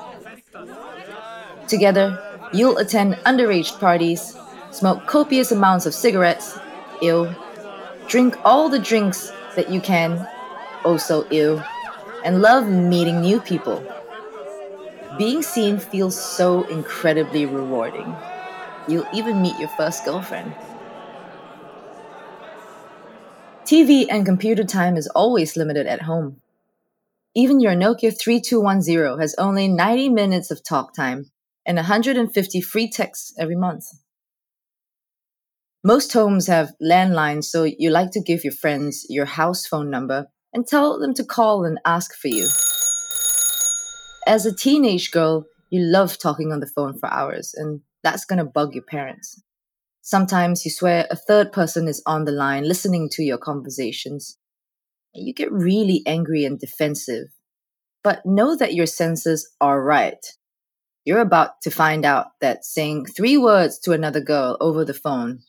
Together, 1.67 2.19
you'll 2.53 2.77
attend 2.77 3.13
underage 3.25 3.79
parties, 3.79 4.35
smoke 4.71 5.05
copious 5.05 5.51
amounts 5.51 5.85
of 5.85 5.93
cigarettes, 5.93 6.57
ill, 7.01 7.33
drink 8.07 8.35
all 8.43 8.69
the 8.69 8.79
drinks 8.79 9.31
that 9.55 9.69
you 9.69 9.81
can, 9.81 10.27
oh 10.83 10.97
so 10.97 11.27
ill, 11.29 11.63
and 12.23 12.41
love 12.41 12.67
meeting 12.67 13.21
new 13.21 13.39
people 13.39 13.83
being 15.17 15.41
seen 15.41 15.79
feels 15.79 16.19
so 16.19 16.63
incredibly 16.67 17.45
rewarding. 17.45 18.15
You'll 18.87 19.07
even 19.13 19.41
meet 19.41 19.57
your 19.59 19.69
first 19.69 20.03
girlfriend. 20.03 20.53
TV 23.65 24.07
and 24.09 24.25
computer 24.25 24.63
time 24.63 24.97
is 24.97 25.07
always 25.07 25.55
limited 25.55 25.87
at 25.87 26.03
home. 26.03 26.41
Even 27.33 27.59
your 27.59 27.73
Nokia 27.73 28.13
3210 28.17 29.19
has 29.19 29.35
only 29.37 29.67
90 29.67 30.09
minutes 30.09 30.51
of 30.51 30.63
talk 30.63 30.93
time 30.93 31.25
and 31.65 31.77
150 31.77 32.61
free 32.61 32.89
texts 32.89 33.33
every 33.39 33.55
month. 33.55 33.85
Most 35.83 36.11
homes 36.13 36.47
have 36.47 36.73
landlines, 36.81 37.45
so 37.45 37.63
you 37.63 37.89
like 37.89 38.11
to 38.11 38.21
give 38.21 38.43
your 38.43 38.53
friends 38.53 39.05
your 39.09 39.25
house 39.25 39.65
phone 39.65 39.89
number 39.89 40.27
and 40.53 40.65
tell 40.65 40.99
them 40.99 41.13
to 41.13 41.23
call 41.23 41.63
and 41.65 41.79
ask 41.85 42.15
for 42.15 42.27
you 42.27 42.47
as 44.25 44.45
a 44.45 44.55
teenage 44.55 45.11
girl, 45.11 45.45
you 45.69 45.81
love 45.81 46.17
talking 46.17 46.51
on 46.51 46.59
the 46.59 46.67
phone 46.67 46.97
for 46.97 47.11
hours, 47.11 47.53
and 47.55 47.81
that's 48.03 48.25
going 48.25 48.39
to 48.39 48.45
bug 48.45 48.73
your 48.73 48.83
parents. 48.83 49.41
Sometimes 50.01 50.63
you 50.63 50.71
swear 50.71 51.07
a 51.09 51.15
third 51.15 51.51
person 51.51 51.87
is 51.87 52.03
on 52.05 52.25
the 52.25 52.31
line 52.31 52.67
listening 52.67 53.09
to 53.13 53.23
your 53.23 53.39
conversations. 53.39 54.37
You 55.13 55.33
get 55.33 55.51
really 55.51 56.03
angry 56.05 56.45
and 56.45 56.59
defensive. 56.59 57.27
But 58.03 58.23
know 58.23 58.55
that 58.55 58.75
your 58.75 58.85
senses 58.85 59.51
are 59.59 59.81
right. 59.81 60.23
You're 61.05 61.21
about 61.21 61.61
to 61.63 61.71
find 61.71 62.05
out 62.05 62.27
that 62.39 62.65
saying 62.65 63.05
three 63.05 63.37
words 63.37 63.79
to 63.79 63.93
another 63.93 64.21
girl 64.21 64.57
over 64.61 64.85
the 64.85 64.93
phone 64.93 65.39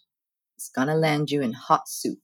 is 0.56 0.71
gonna 0.75 0.95
land 0.97 1.30
you 1.30 1.42
in 1.42 1.52
hot 1.52 1.88
soup. 1.88 2.18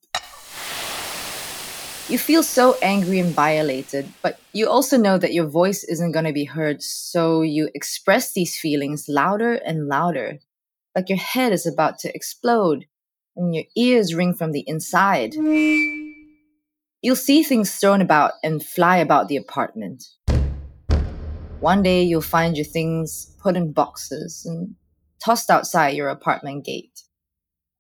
You 2.09 2.18
feel 2.18 2.42
so 2.42 2.76
angry 2.82 3.21
and 3.21 3.32
violated, 3.32 4.12
but 4.23 4.38
you 4.52 4.68
also 4.68 4.99
know 4.99 5.18
that 5.18 5.32
your 5.32 5.47
voice 5.47 5.85
isn't 5.85 6.12
going 6.12 6.25
to 6.25 6.32
be 6.32 6.44
heard, 6.44 6.82
so 6.82 7.42
you 7.42 7.71
express 7.75 8.32
these 8.32 8.59
feelings 8.59 9.09
louder 9.09 9.54
and 9.54 9.87
louder, 9.87 10.40
like 10.97 11.09
your 11.09 11.18
head 11.18 11.52
is 11.52 11.64
about 11.64 11.99
to 12.00 12.14
explode 12.14 12.87
and 13.37 13.54
your 13.54 13.64
ears 13.76 14.14
ring 14.14 14.35
from 14.35 14.52
the 14.52 14.64
inside. 14.66 15.35
You'll 17.00 17.16
see 17.16 17.42
things 17.42 17.76
thrown 17.76 18.02
about 18.02 18.32
and 18.42 18.62
fly 18.62 18.99
about 18.99 19.28
the 19.28 19.37
apartment. 19.37 20.04
One 21.61 21.82
day 21.82 22.02
you'll 22.02 22.21
find 22.21 22.56
your 22.56 22.66
things 22.66 23.35
put 23.40 23.56
in 23.56 23.73
boxes 23.73 24.44
and 24.44 24.75
tossed 25.25 25.50
outside 25.50 25.97
your 25.97 26.09
apartment 26.09 26.64
gate. 26.64 27.04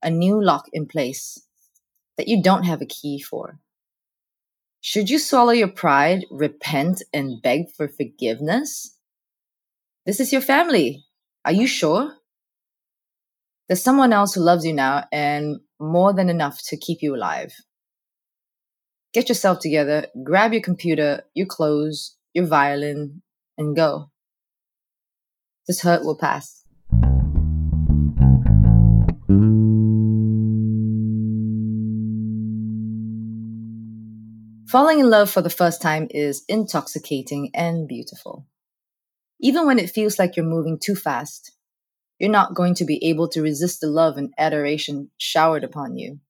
A 0.02 0.10
new 0.10 0.42
lock 0.42 0.66
in 0.72 0.86
place 0.86 1.44
that 2.16 2.28
you 2.28 2.42
don't 2.42 2.64
have 2.64 2.80
a 2.80 2.86
key 2.86 3.20
for. 3.20 3.58
Should 4.84 5.10
you 5.10 5.20
swallow 5.20 5.52
your 5.52 5.70
pride, 5.70 6.26
repent, 6.28 7.04
and 7.14 7.40
beg 7.40 7.70
for 7.76 7.86
forgiveness? 7.86 8.98
This 10.04 10.18
is 10.18 10.32
your 10.32 10.40
family. 10.40 11.04
Are 11.44 11.52
you 11.52 11.68
sure? 11.68 12.14
There's 13.68 13.80
someone 13.80 14.12
else 14.12 14.34
who 14.34 14.40
loves 14.40 14.64
you 14.64 14.72
now 14.72 15.04
and 15.12 15.60
more 15.78 16.12
than 16.12 16.28
enough 16.28 16.60
to 16.64 16.76
keep 16.76 16.98
you 17.00 17.14
alive. 17.14 17.52
Get 19.14 19.28
yourself 19.28 19.60
together, 19.60 20.08
grab 20.24 20.52
your 20.52 20.62
computer, 20.62 21.22
your 21.32 21.46
clothes, 21.46 22.16
your 22.34 22.46
violin, 22.46 23.22
and 23.56 23.76
go. 23.76 24.10
This 25.68 25.82
hurt 25.82 26.02
will 26.04 26.18
pass. 26.18 26.61
Falling 34.72 35.00
in 35.00 35.10
love 35.10 35.30
for 35.30 35.42
the 35.42 35.50
first 35.50 35.82
time 35.82 36.06
is 36.08 36.44
intoxicating 36.48 37.50
and 37.52 37.86
beautiful. 37.86 38.46
Even 39.38 39.66
when 39.66 39.78
it 39.78 39.90
feels 39.90 40.18
like 40.18 40.34
you're 40.34 40.46
moving 40.46 40.78
too 40.82 40.94
fast, 40.94 41.52
you're 42.18 42.30
not 42.30 42.54
going 42.54 42.74
to 42.76 42.86
be 42.86 42.98
able 43.04 43.28
to 43.28 43.42
resist 43.42 43.82
the 43.82 43.86
love 43.88 44.16
and 44.16 44.32
adoration 44.38 45.10
showered 45.18 45.62
upon 45.62 45.98
you. 45.98 46.20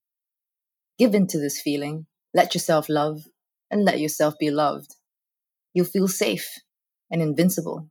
Give 0.99 1.15
in 1.15 1.25
to 1.27 1.39
this 1.39 1.61
feeling, 1.61 2.05
let 2.33 2.53
yourself 2.53 2.89
love, 2.89 3.21
and 3.71 3.85
let 3.85 4.01
yourself 4.01 4.33
be 4.37 4.51
loved. 4.51 4.93
You'll 5.73 5.85
feel 5.85 6.09
safe 6.09 6.59
and 7.09 7.21
invincible. 7.21 7.89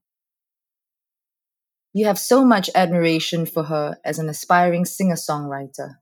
You 1.94 2.04
have 2.04 2.18
so 2.18 2.44
much 2.44 2.68
admiration 2.74 3.46
for 3.46 3.62
her 3.62 3.96
as 4.04 4.18
an 4.18 4.28
aspiring 4.28 4.84
singer 4.84 5.16
songwriter. 5.16 5.94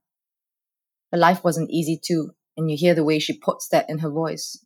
Her 1.13 1.19
life 1.19 1.45
wasn't 1.45 1.71
easy 1.71 2.01
too, 2.05 2.33
and 2.61 2.71
you 2.71 2.77
hear 2.77 2.95
the 2.95 3.05
way 3.05 3.19
she 3.19 3.37
puts 3.37 3.69
that 3.69 3.89
in 3.89 3.99
her 3.99 4.11
voice. 4.11 4.65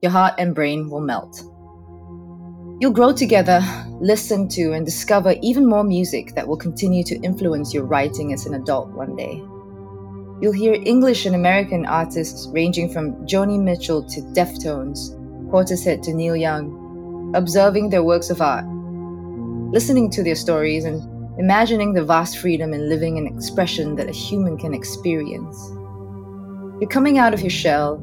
Your 0.00 0.12
heart 0.12 0.34
and 0.38 0.54
brain 0.54 0.88
will 0.88 1.00
melt. 1.00 1.42
You'll 2.80 2.92
grow 2.92 3.12
together, 3.12 3.60
listen 4.00 4.48
to, 4.50 4.72
and 4.72 4.86
discover 4.86 5.34
even 5.42 5.66
more 5.66 5.82
music 5.82 6.36
that 6.36 6.46
will 6.46 6.56
continue 6.56 7.02
to 7.04 7.20
influence 7.22 7.74
your 7.74 7.84
writing 7.84 8.32
as 8.32 8.46
an 8.46 8.54
adult 8.54 8.90
one 8.90 9.16
day. 9.16 9.42
You'll 10.40 10.52
hear 10.52 10.74
English 10.74 11.26
and 11.26 11.34
American 11.34 11.84
artists 11.84 12.46
ranging 12.52 12.88
from 12.88 13.26
Joni 13.26 13.60
Mitchell 13.60 14.04
to 14.10 14.20
Deftones, 14.20 15.10
Portishead 15.50 16.02
to 16.02 16.14
Neil 16.14 16.36
Young, 16.36 17.32
observing 17.34 17.90
their 17.90 18.04
works 18.04 18.30
of 18.30 18.40
art, 18.40 18.64
listening 19.72 20.08
to 20.12 20.22
their 20.22 20.36
stories, 20.36 20.84
and 20.84 21.02
imagining 21.40 21.92
the 21.92 22.04
vast 22.04 22.38
freedom 22.38 22.72
in 22.72 22.88
living 22.88 23.18
and 23.18 23.26
expression 23.26 23.96
that 23.96 24.08
a 24.08 24.12
human 24.12 24.56
can 24.56 24.72
experience. 24.72 25.56
You're 26.80 26.88
coming 26.88 27.18
out 27.18 27.34
of 27.34 27.40
your 27.40 27.50
shell 27.50 27.94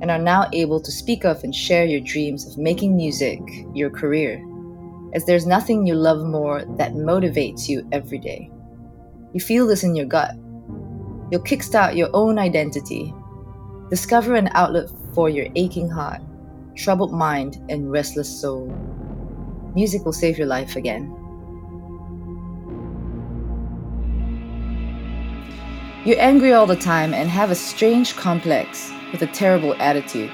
and 0.00 0.08
are 0.08 0.20
now 0.20 0.48
able 0.52 0.80
to 0.80 0.92
speak 0.92 1.24
of 1.24 1.42
and 1.42 1.52
share 1.52 1.84
your 1.84 2.00
dreams 2.00 2.46
of 2.46 2.56
making 2.56 2.96
music 2.96 3.40
your 3.74 3.90
career, 3.90 4.40
as 5.14 5.26
there's 5.26 5.46
nothing 5.46 5.84
you 5.84 5.96
love 5.96 6.24
more 6.24 6.64
that 6.76 6.92
motivates 6.92 7.68
you 7.68 7.88
every 7.90 8.18
day. 8.18 8.48
You 9.32 9.40
feel 9.40 9.66
this 9.66 9.82
in 9.82 9.96
your 9.96 10.06
gut. 10.06 10.36
You'll 11.32 11.42
kickstart 11.42 11.96
your 11.96 12.10
own 12.12 12.38
identity, 12.38 13.12
discover 13.90 14.36
an 14.36 14.48
outlet 14.52 14.90
for 15.12 15.28
your 15.28 15.48
aching 15.56 15.90
heart, 15.90 16.20
troubled 16.76 17.12
mind, 17.12 17.64
and 17.68 17.90
restless 17.90 18.28
soul. 18.28 18.66
Music 19.74 20.04
will 20.04 20.12
save 20.12 20.38
your 20.38 20.46
life 20.46 20.76
again. 20.76 21.12
You're 26.04 26.20
angry 26.20 26.52
all 26.52 26.66
the 26.66 26.76
time 26.76 27.14
and 27.14 27.30
have 27.30 27.50
a 27.50 27.54
strange 27.54 28.14
complex 28.14 28.92
with 29.10 29.22
a 29.22 29.26
terrible 29.26 29.74
attitude. 29.80 30.30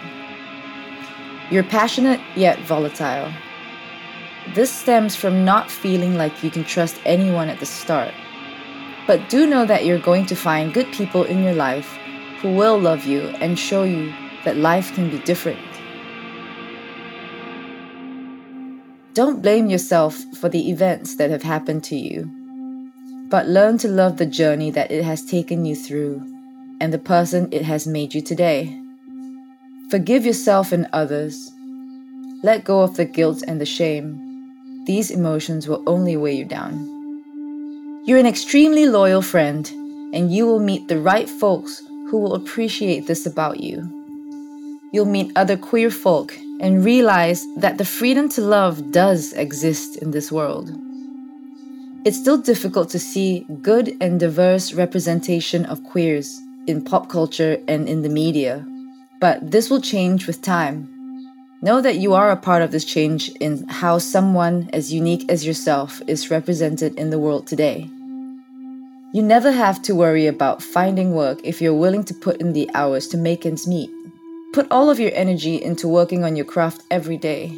You're 1.48 1.62
passionate 1.62 2.20
yet 2.34 2.58
volatile. 2.62 3.32
This 4.52 4.72
stems 4.72 5.14
from 5.14 5.44
not 5.44 5.70
feeling 5.70 6.16
like 6.16 6.42
you 6.42 6.50
can 6.50 6.64
trust 6.64 7.00
anyone 7.04 7.48
at 7.48 7.60
the 7.60 7.66
start. 7.66 8.12
But 9.06 9.28
do 9.28 9.46
know 9.46 9.64
that 9.64 9.84
you're 9.84 10.00
going 10.00 10.26
to 10.26 10.34
find 10.34 10.74
good 10.74 10.90
people 10.92 11.22
in 11.22 11.44
your 11.44 11.54
life 11.54 11.96
who 12.40 12.52
will 12.52 12.76
love 12.76 13.04
you 13.04 13.28
and 13.40 13.56
show 13.56 13.84
you 13.84 14.12
that 14.44 14.56
life 14.56 14.92
can 14.96 15.08
be 15.08 15.20
different. 15.20 15.60
Don't 19.14 19.40
blame 19.40 19.70
yourself 19.70 20.16
for 20.40 20.48
the 20.48 20.68
events 20.68 21.14
that 21.14 21.30
have 21.30 21.44
happened 21.44 21.84
to 21.84 21.96
you 21.96 22.39
but 23.30 23.46
learn 23.46 23.78
to 23.78 23.88
love 23.88 24.18
the 24.18 24.26
journey 24.26 24.70
that 24.72 24.90
it 24.90 25.04
has 25.04 25.24
taken 25.24 25.64
you 25.64 25.76
through 25.76 26.20
and 26.80 26.92
the 26.92 26.98
person 26.98 27.48
it 27.52 27.62
has 27.62 27.86
made 27.86 28.12
you 28.12 28.20
today. 28.20 28.76
Forgive 29.90 30.26
yourself 30.26 30.72
and 30.72 30.88
others. 30.92 31.52
Let 32.42 32.64
go 32.64 32.80
of 32.80 32.96
the 32.96 33.04
guilt 33.04 33.44
and 33.46 33.60
the 33.60 33.66
shame. 33.66 34.84
These 34.86 35.10
emotions 35.10 35.68
will 35.68 35.82
only 35.86 36.16
weigh 36.16 36.36
you 36.36 36.44
down. 36.44 36.98
You're 38.04 38.18
an 38.18 38.26
extremely 38.26 38.86
loyal 38.86 39.22
friend, 39.22 39.68
and 40.12 40.32
you 40.32 40.46
will 40.46 40.58
meet 40.58 40.88
the 40.88 40.98
right 40.98 41.28
folks 41.28 41.82
who 42.08 42.18
will 42.18 42.34
appreciate 42.34 43.06
this 43.06 43.26
about 43.26 43.60
you. 43.60 43.78
You'll 44.92 45.04
meet 45.04 45.30
other 45.36 45.56
queer 45.56 45.90
folk 45.90 46.36
and 46.60 46.84
realize 46.84 47.46
that 47.56 47.78
the 47.78 47.84
freedom 47.84 48.28
to 48.30 48.40
love 48.40 48.90
does 48.90 49.32
exist 49.34 49.96
in 49.98 50.10
this 50.10 50.32
world. 50.32 50.72
It's 52.02 52.16
still 52.16 52.38
difficult 52.38 52.88
to 52.90 52.98
see 52.98 53.44
good 53.60 53.94
and 54.00 54.18
diverse 54.18 54.72
representation 54.72 55.66
of 55.66 55.84
queers 55.84 56.40
in 56.66 56.82
pop 56.82 57.10
culture 57.10 57.58
and 57.68 57.86
in 57.86 58.00
the 58.00 58.08
media, 58.08 58.66
but 59.20 59.50
this 59.50 59.68
will 59.68 59.82
change 59.82 60.26
with 60.26 60.40
time. 60.40 60.88
Know 61.60 61.82
that 61.82 61.98
you 61.98 62.14
are 62.14 62.30
a 62.30 62.36
part 62.36 62.62
of 62.62 62.72
this 62.72 62.86
change 62.86 63.28
in 63.38 63.68
how 63.68 63.98
someone 63.98 64.70
as 64.72 64.94
unique 64.94 65.30
as 65.30 65.44
yourself 65.44 66.00
is 66.06 66.30
represented 66.30 66.94
in 66.94 67.10
the 67.10 67.18
world 67.18 67.46
today. 67.46 67.90
You 69.12 69.22
never 69.22 69.52
have 69.52 69.82
to 69.82 69.94
worry 69.94 70.26
about 70.26 70.62
finding 70.62 71.12
work 71.12 71.40
if 71.44 71.60
you're 71.60 71.74
willing 71.74 72.04
to 72.04 72.14
put 72.14 72.40
in 72.40 72.54
the 72.54 72.70
hours 72.72 73.08
to 73.08 73.18
make 73.18 73.44
ends 73.44 73.66
meet. 73.66 73.90
Put 74.54 74.66
all 74.70 74.88
of 74.88 74.98
your 74.98 75.12
energy 75.12 75.62
into 75.62 75.86
working 75.86 76.24
on 76.24 76.34
your 76.34 76.46
craft 76.46 76.82
every 76.90 77.18
day, 77.18 77.52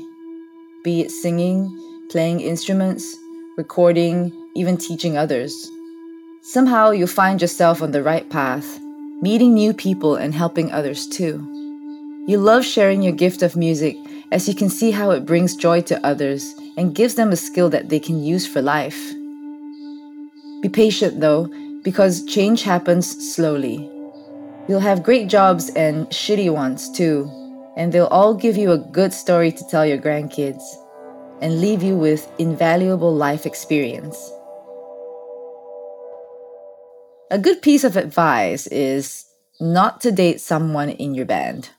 be 0.82 1.00
it 1.00 1.12
singing, 1.12 1.70
playing 2.10 2.40
instruments, 2.40 3.16
recording, 3.56 4.32
even 4.54 4.78
teaching 4.78 5.18
others. 5.18 5.70
Somehow 6.42 6.90
you'll 6.90 7.06
find 7.06 7.40
yourself 7.40 7.82
on 7.82 7.92
the 7.92 8.02
right 8.02 8.28
path, 8.30 8.80
meeting 9.20 9.52
new 9.52 9.74
people 9.74 10.16
and 10.16 10.34
helping 10.34 10.72
others 10.72 11.06
too. 11.06 11.46
You 12.26 12.38
love 12.38 12.64
sharing 12.64 13.02
your 13.02 13.12
gift 13.12 13.42
of 13.42 13.54
music 13.54 13.96
as 14.30 14.48
you 14.48 14.54
can 14.54 14.70
see 14.70 14.90
how 14.90 15.10
it 15.10 15.26
brings 15.26 15.54
joy 15.54 15.82
to 15.82 16.06
others 16.06 16.54
and 16.78 16.94
gives 16.94 17.14
them 17.14 17.30
a 17.30 17.36
skill 17.36 17.68
that 17.68 17.90
they 17.90 18.00
can 18.00 18.22
use 18.22 18.46
for 18.46 18.62
life. 18.62 19.12
Be 20.62 20.70
patient 20.70 21.20
though, 21.20 21.50
because 21.82 22.24
change 22.24 22.62
happens 22.62 23.34
slowly. 23.34 23.90
You'll 24.66 24.80
have 24.80 25.02
great 25.02 25.28
jobs 25.28 25.68
and 25.70 26.06
shitty 26.06 26.50
ones 26.50 26.90
too, 26.90 27.30
and 27.76 27.92
they'll 27.92 28.06
all 28.06 28.32
give 28.32 28.56
you 28.56 28.72
a 28.72 28.78
good 28.78 29.12
story 29.12 29.52
to 29.52 29.64
tell 29.68 29.84
your 29.84 29.98
grandkids 29.98 30.62
and 31.42 31.60
leave 31.60 31.82
you 31.82 31.96
with 31.96 32.30
invaluable 32.38 33.14
life 33.14 33.44
experience. 33.44 34.32
A 37.30 37.38
good 37.38 37.60
piece 37.62 37.84
of 37.84 37.96
advice 37.96 38.66
is 38.68 39.26
not 39.60 40.00
to 40.02 40.12
date 40.12 40.40
someone 40.40 40.90
in 40.90 41.14
your 41.14 41.26
band. 41.26 41.70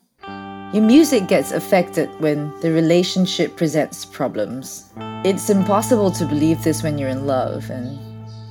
Your 0.74 0.82
music 0.82 1.28
gets 1.28 1.52
affected 1.52 2.10
when 2.20 2.52
the 2.62 2.72
relationship 2.72 3.56
presents 3.56 4.06
problems. 4.06 4.90
It's 5.24 5.50
impossible 5.50 6.10
to 6.12 6.26
believe 6.26 6.64
this 6.64 6.82
when 6.82 6.98
you're 6.98 7.10
in 7.10 7.28
love, 7.28 7.70
and 7.70 8.00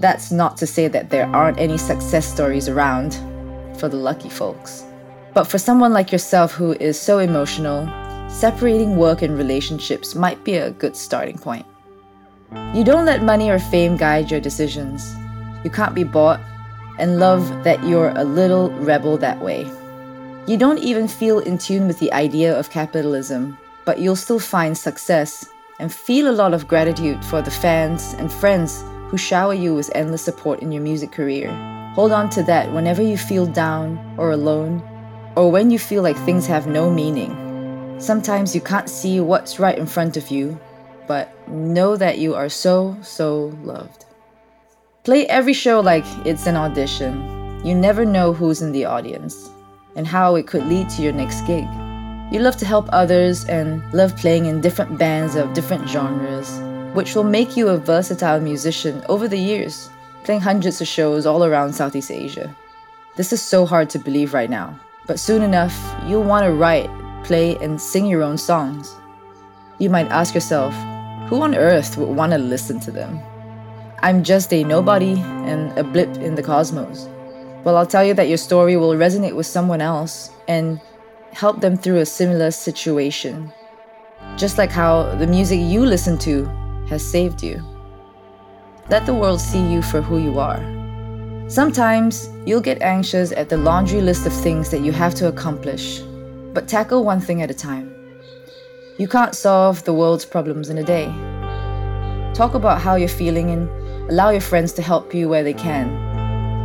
that's 0.01 0.31
not 0.31 0.57
to 0.59 0.67
say 0.67 0.87
that 0.89 1.11
there 1.11 1.27
aren't 1.27 1.59
any 1.59 1.77
success 1.77 2.25
stories 2.25 2.69
around 2.69 3.15
for 3.77 3.89
the 3.89 3.97
lucky 3.97 4.29
folks. 4.29 4.85
But 5.35 5.45
for 5.45 5.59
someone 5.59 5.93
like 5.93 6.13
yourself 6.13 6.53
who 6.53 6.75
is 6.75 7.01
so 7.01 7.19
emotional, 7.19 7.87
separating 8.33 8.97
work 8.97 9.23
and 9.23 9.37
relationships 9.37 10.15
might 10.15 10.43
be 10.43 10.55
a 10.55 10.73
good 10.73 10.97
starting 10.97 11.39
point. 11.39 11.67
You 12.75 12.83
don't 12.83 13.07
let 13.07 13.23
money 13.23 13.51
or 13.51 13.59
fame 13.59 13.97
guide 13.97 14.31
your 14.31 14.41
decisions. 14.41 15.15
You 15.65 15.71
can't 15.71 15.95
be 15.95 16.05
bought, 16.05 16.41
and 16.99 17.19
love 17.19 17.65
that 17.65 17.83
you're 17.85 18.13
a 18.17 18.25
little 18.25 18.71
rebel 18.73 19.17
that 19.19 19.41
way. 19.41 19.71
You 20.47 20.57
don't 20.57 20.79
even 20.79 21.07
feel 21.09 21.39
in 21.39 21.57
tune 21.57 21.87
with 21.87 21.99
the 21.99 22.13
idea 22.13 22.59
of 22.59 22.71
capitalism, 22.71 23.57
but 23.85 24.01
you'll 24.01 24.17
still 24.17 24.41
find 24.41 24.77
success 24.77 25.47
and 25.79 25.93
feel 25.93 26.29
a 26.29 26.33
lot 26.33 26.53
of 26.53 26.67
gratitude 26.67 27.25
for 27.25 27.43
the 27.43 27.51
fans 27.51 28.15
and 28.15 28.33
friends 28.33 28.83
who 29.09 29.17
shower 29.17 29.55
you 29.55 29.75
with 29.75 29.91
endless 29.95 30.23
support 30.23 30.61
in 30.61 30.73
your 30.73 30.83
music 30.83 31.13
career. 31.13 31.51
Hold 31.95 32.13
on 32.13 32.29
to 32.31 32.43
that 32.45 32.73
whenever 32.73 33.03
you 33.03 33.17
feel 33.17 33.47
down 33.47 33.99
or 34.19 34.33
alone, 34.33 34.83
or 35.37 35.51
when 35.51 35.71
you 35.71 35.79
feel 35.79 36.03
like 36.03 36.17
things 36.17 36.47
have 36.47 36.67
no 36.67 36.91
meaning. 36.91 37.52
Sometimes 38.03 38.53
you 38.53 38.61
can't 38.61 38.89
see 38.89 39.21
what's 39.21 39.61
right 39.61 39.79
in 39.79 39.87
front 39.87 40.17
of 40.17 40.29
you, 40.29 40.59
but 41.07 41.31
know 41.49 41.95
that 41.95 42.19
you 42.19 42.35
are 42.35 42.49
so, 42.49 42.97
so 43.01 43.57
loved. 43.63 44.07
Play 45.05 45.25
every 45.29 45.53
show 45.53 45.79
like 45.79 46.05
it's 46.27 46.49
an 46.49 46.57
audition. 46.57 47.65
You 47.65 47.77
never 47.77 48.05
know 48.05 48.33
who's 48.33 48.61
in 48.61 48.73
the 48.73 48.87
audience 48.87 49.51
and 49.95 50.05
how 50.05 50.35
it 50.35 50.49
could 50.49 50.67
lead 50.67 50.89
to 50.91 51.03
your 51.03 51.13
next 51.13 51.43
gig. 51.43 51.65
You 52.33 52.41
love 52.41 52.57
to 52.57 52.67
help 52.67 52.89
others 52.93 53.45
and 53.45 53.81
love 53.95 54.17
playing 54.17 54.47
in 54.47 54.61
different 54.61 54.99
bands 54.99 55.37
of 55.37 55.53
different 55.53 55.89
genres, 55.89 56.51
which 56.97 57.15
will 57.15 57.23
make 57.23 57.57
you 57.57 57.69
a 57.69 57.79
versatile 57.79 58.41
musician 58.41 59.01
over 59.09 59.29
the 59.29 59.39
years, 59.39 59.91
playing 60.25 60.41
hundreds 60.41 60.81
of 60.81 60.89
shows 60.89 61.25
all 61.25 61.45
around 61.45 61.73
Southeast 61.73 62.11
Asia. 62.11 62.53
This 63.15 63.33
is 63.33 63.41
so 63.41 63.65
hard 63.65 63.89
to 63.91 64.01
believe 64.01 64.35
right 64.35 64.51
now, 64.51 64.77
But 65.07 65.19
soon 65.19 65.43
enough, 65.43 65.77
you'll 66.07 66.23
want 66.23 66.47
to 66.47 66.53
write, 66.53 66.91
play, 67.25 67.57
and 67.57 67.81
sing 67.81 68.07
your 68.07 68.23
own 68.23 68.39
songs. 68.39 68.95
You 69.79 69.91
might 69.91 70.11
ask 70.11 70.35
yourself, 70.35 70.75
who 71.29 71.43
on 71.43 71.55
earth 71.55 71.97
would 71.97 72.15
want 72.17 72.33
to 72.33 72.39
listen 72.39 72.79
to 72.81 72.91
them? 72.91 73.21
I'm 74.03 74.25
just 74.25 74.53
a 74.53 74.65
nobody 74.65 75.15
and 75.47 75.77
a 75.79 75.85
blip 75.85 76.17
in 76.17 76.35
the 76.35 76.43
cosmos. 76.43 77.09
Well, 77.65 77.77
I'll 77.77 77.87
tell 77.87 78.05
you 78.05 78.15
that 78.15 78.29
your 78.29 78.39
story 78.39 78.77
will 78.77 78.95
resonate 78.95 79.37
with 79.37 79.47
someone 79.47 79.81
else 79.81 80.31
and 80.49 80.81
help 81.33 81.61
them 81.61 81.77
through 81.77 81.99
a 81.99 82.07
similar 82.07 82.51
situation. 82.51 83.53
Just 84.37 84.59
like 84.59 84.71
how 84.71 85.15
the 85.17 85.27
music 85.27 85.61
you 85.61 85.87
listen 85.87 86.19
to 86.19 86.45
has 86.89 87.05
saved 87.05 87.43
you. 87.43 87.63
Let 88.89 89.07
the 89.07 89.15
world 89.15 89.41
see 89.41 89.65
you 89.65 89.81
for 89.81 90.03
who 90.03 90.19
you 90.19 90.39
are. 90.39 90.61
Sometimes 91.49 92.29
you'll 92.45 92.61
get 92.61 92.83
anxious 92.83 93.33
at 93.33 93.49
the 93.49 93.57
laundry 93.57 94.01
list 94.01 94.27
of 94.27 94.33
things 94.33 94.71
that 94.71 94.81
you 94.81 94.91
have 94.91 95.15
to 95.17 95.29
accomplish, 95.29 96.03
but 96.53 96.69
tackle 96.69 97.05
one 97.05 97.21
thing 97.21 97.43
at 97.43 97.51
a 97.51 97.55
time. 97.55 97.95
You 98.99 99.09
can't 99.09 99.35
solve 99.35 99.85
the 99.85 99.95
world's 99.95 100.25
problems 100.25 100.71
in 100.71 100.79
a 100.79 100.85
day. 100.85 101.07
Talk 102.35 102.55
about 102.55 102.81
how 102.81 102.97
you're 102.97 103.09
feeling 103.09 103.51
and 103.51 104.11
allow 104.11 104.31
your 104.31 104.41
friends 104.41 104.73
to 104.75 104.83
help 104.83 105.15
you 105.15 105.29
where 105.29 105.45
they 105.45 105.55
can 105.55 106.13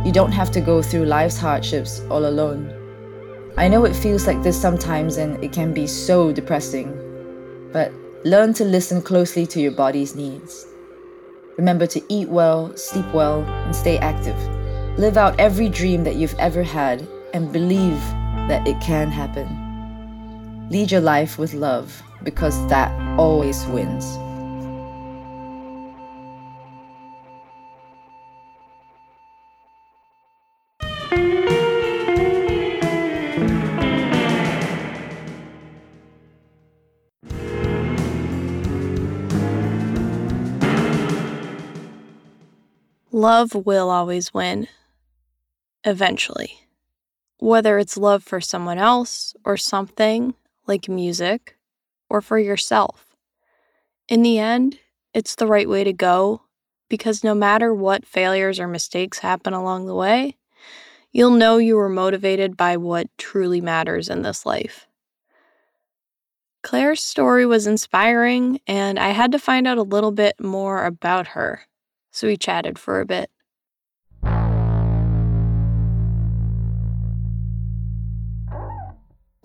you 0.04 0.12
don't 0.12 0.32
have 0.32 0.50
to 0.52 0.60
go 0.60 0.80
through 0.80 1.04
life's 1.04 1.36
hardships 1.36 2.00
all 2.08 2.26
alone. 2.26 2.72
I 3.56 3.68
know 3.68 3.84
it 3.84 3.96
feels 3.96 4.26
like 4.26 4.42
this 4.42 4.60
sometimes 4.60 5.16
and 5.16 5.42
it 5.42 5.52
can 5.52 5.74
be 5.74 5.86
so 5.86 6.32
depressing, 6.32 6.92
but 7.72 7.92
learn 8.24 8.54
to 8.54 8.64
listen 8.64 9.02
closely 9.02 9.46
to 9.48 9.60
your 9.60 9.72
body's 9.72 10.14
needs. 10.14 10.66
Remember 11.56 11.86
to 11.88 12.00
eat 12.08 12.28
well, 12.28 12.74
sleep 12.76 13.06
well, 13.12 13.42
and 13.42 13.74
stay 13.74 13.98
active. 13.98 14.38
Live 14.98 15.16
out 15.16 15.38
every 15.38 15.68
dream 15.68 16.04
that 16.04 16.14
you've 16.14 16.38
ever 16.38 16.62
had 16.62 17.06
and 17.34 17.52
believe 17.52 18.00
that 18.48 18.66
it 18.66 18.80
can 18.80 19.10
happen. 19.10 19.67
Lead 20.70 20.90
your 20.90 21.00
life 21.00 21.38
with 21.38 21.54
love 21.54 22.02
because 22.22 22.54
that 22.68 22.92
always 23.18 23.64
wins. 23.68 24.04
Love 43.10 43.54
will 43.54 43.88
always 43.88 44.34
win. 44.34 44.68
Eventually. 45.82 46.60
Whether 47.40 47.78
it's 47.78 47.96
love 47.96 48.22
for 48.22 48.42
someone 48.42 48.78
else 48.78 49.34
or 49.46 49.56
something 49.56 50.34
like 50.68 50.88
music 50.88 51.56
or 52.08 52.20
for 52.20 52.38
yourself. 52.38 53.16
In 54.08 54.22
the 54.22 54.38
end, 54.38 54.78
it's 55.14 55.34
the 55.34 55.46
right 55.46 55.68
way 55.68 55.84
to 55.84 55.92
go 55.92 56.42
because 56.88 57.24
no 57.24 57.34
matter 57.34 57.74
what 57.74 58.06
failures 58.06 58.60
or 58.60 58.68
mistakes 58.68 59.18
happen 59.18 59.52
along 59.52 59.86
the 59.86 59.94
way, 59.94 60.36
you'll 61.12 61.30
know 61.30 61.58
you 61.58 61.76
were 61.76 61.88
motivated 61.88 62.56
by 62.56 62.76
what 62.76 63.08
truly 63.18 63.60
matters 63.60 64.08
in 64.08 64.22
this 64.22 64.46
life. 64.46 64.86
Claire's 66.62 67.02
story 67.02 67.46
was 67.46 67.66
inspiring, 67.66 68.60
and 68.66 68.98
I 68.98 69.10
had 69.10 69.32
to 69.32 69.38
find 69.38 69.66
out 69.66 69.78
a 69.78 69.82
little 69.82 70.12
bit 70.12 70.38
more 70.40 70.84
about 70.84 71.28
her 71.28 71.62
so 72.10 72.26
we 72.26 72.36
chatted 72.36 72.78
for 72.78 73.00
a 73.00 73.06
bit. 73.06 73.30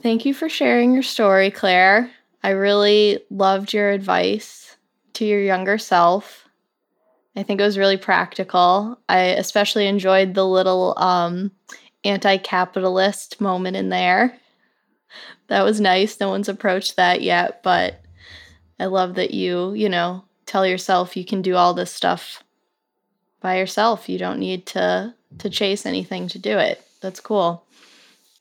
Thank 0.04 0.26
you 0.26 0.34
for 0.34 0.50
sharing 0.50 0.94
your 0.94 1.02
story, 1.02 1.50
Claire. 1.50 2.12
I 2.44 2.50
really 2.50 3.24
loved 3.30 3.72
your 3.72 3.90
advice 3.90 4.76
to 5.14 5.24
your 5.24 5.40
younger 5.40 5.78
self. 5.78 6.46
I 7.38 7.44
think 7.44 7.62
it 7.62 7.64
was 7.64 7.78
really 7.78 7.96
practical. 7.96 9.00
I 9.08 9.20
especially 9.20 9.88
enjoyed 9.88 10.34
the 10.34 10.46
little 10.46 10.94
um, 10.98 11.52
anti 12.04 12.36
capitalist 12.36 13.40
moment 13.40 13.78
in 13.78 13.88
there. 13.88 14.38
That 15.48 15.64
was 15.64 15.80
nice. 15.80 16.20
No 16.20 16.28
one's 16.28 16.50
approached 16.50 16.98
that 16.98 17.22
yet, 17.22 17.64
but 17.64 18.02
I 18.82 18.88
love 18.88 19.16
that 19.16 19.34
you, 19.34 19.72
you 19.72 19.88
know, 19.88 20.26
tell 20.46 20.68
yourself 20.68 21.16
you 21.16 21.24
can 21.24 21.42
do 21.42 21.56
all 21.56 21.74
this 21.74 21.94
stuff 21.94 22.44
by 23.40 23.58
yourself. 23.58 24.10
You 24.10 24.18
don't 24.18 24.40
need 24.40 24.66
to 24.68 25.16
to 25.38 25.50
chase 25.50 25.86
anything 25.86 26.28
to 26.28 26.40
do 26.40 26.58
it. 26.58 26.86
That's 27.00 27.22
cool. 27.22 27.66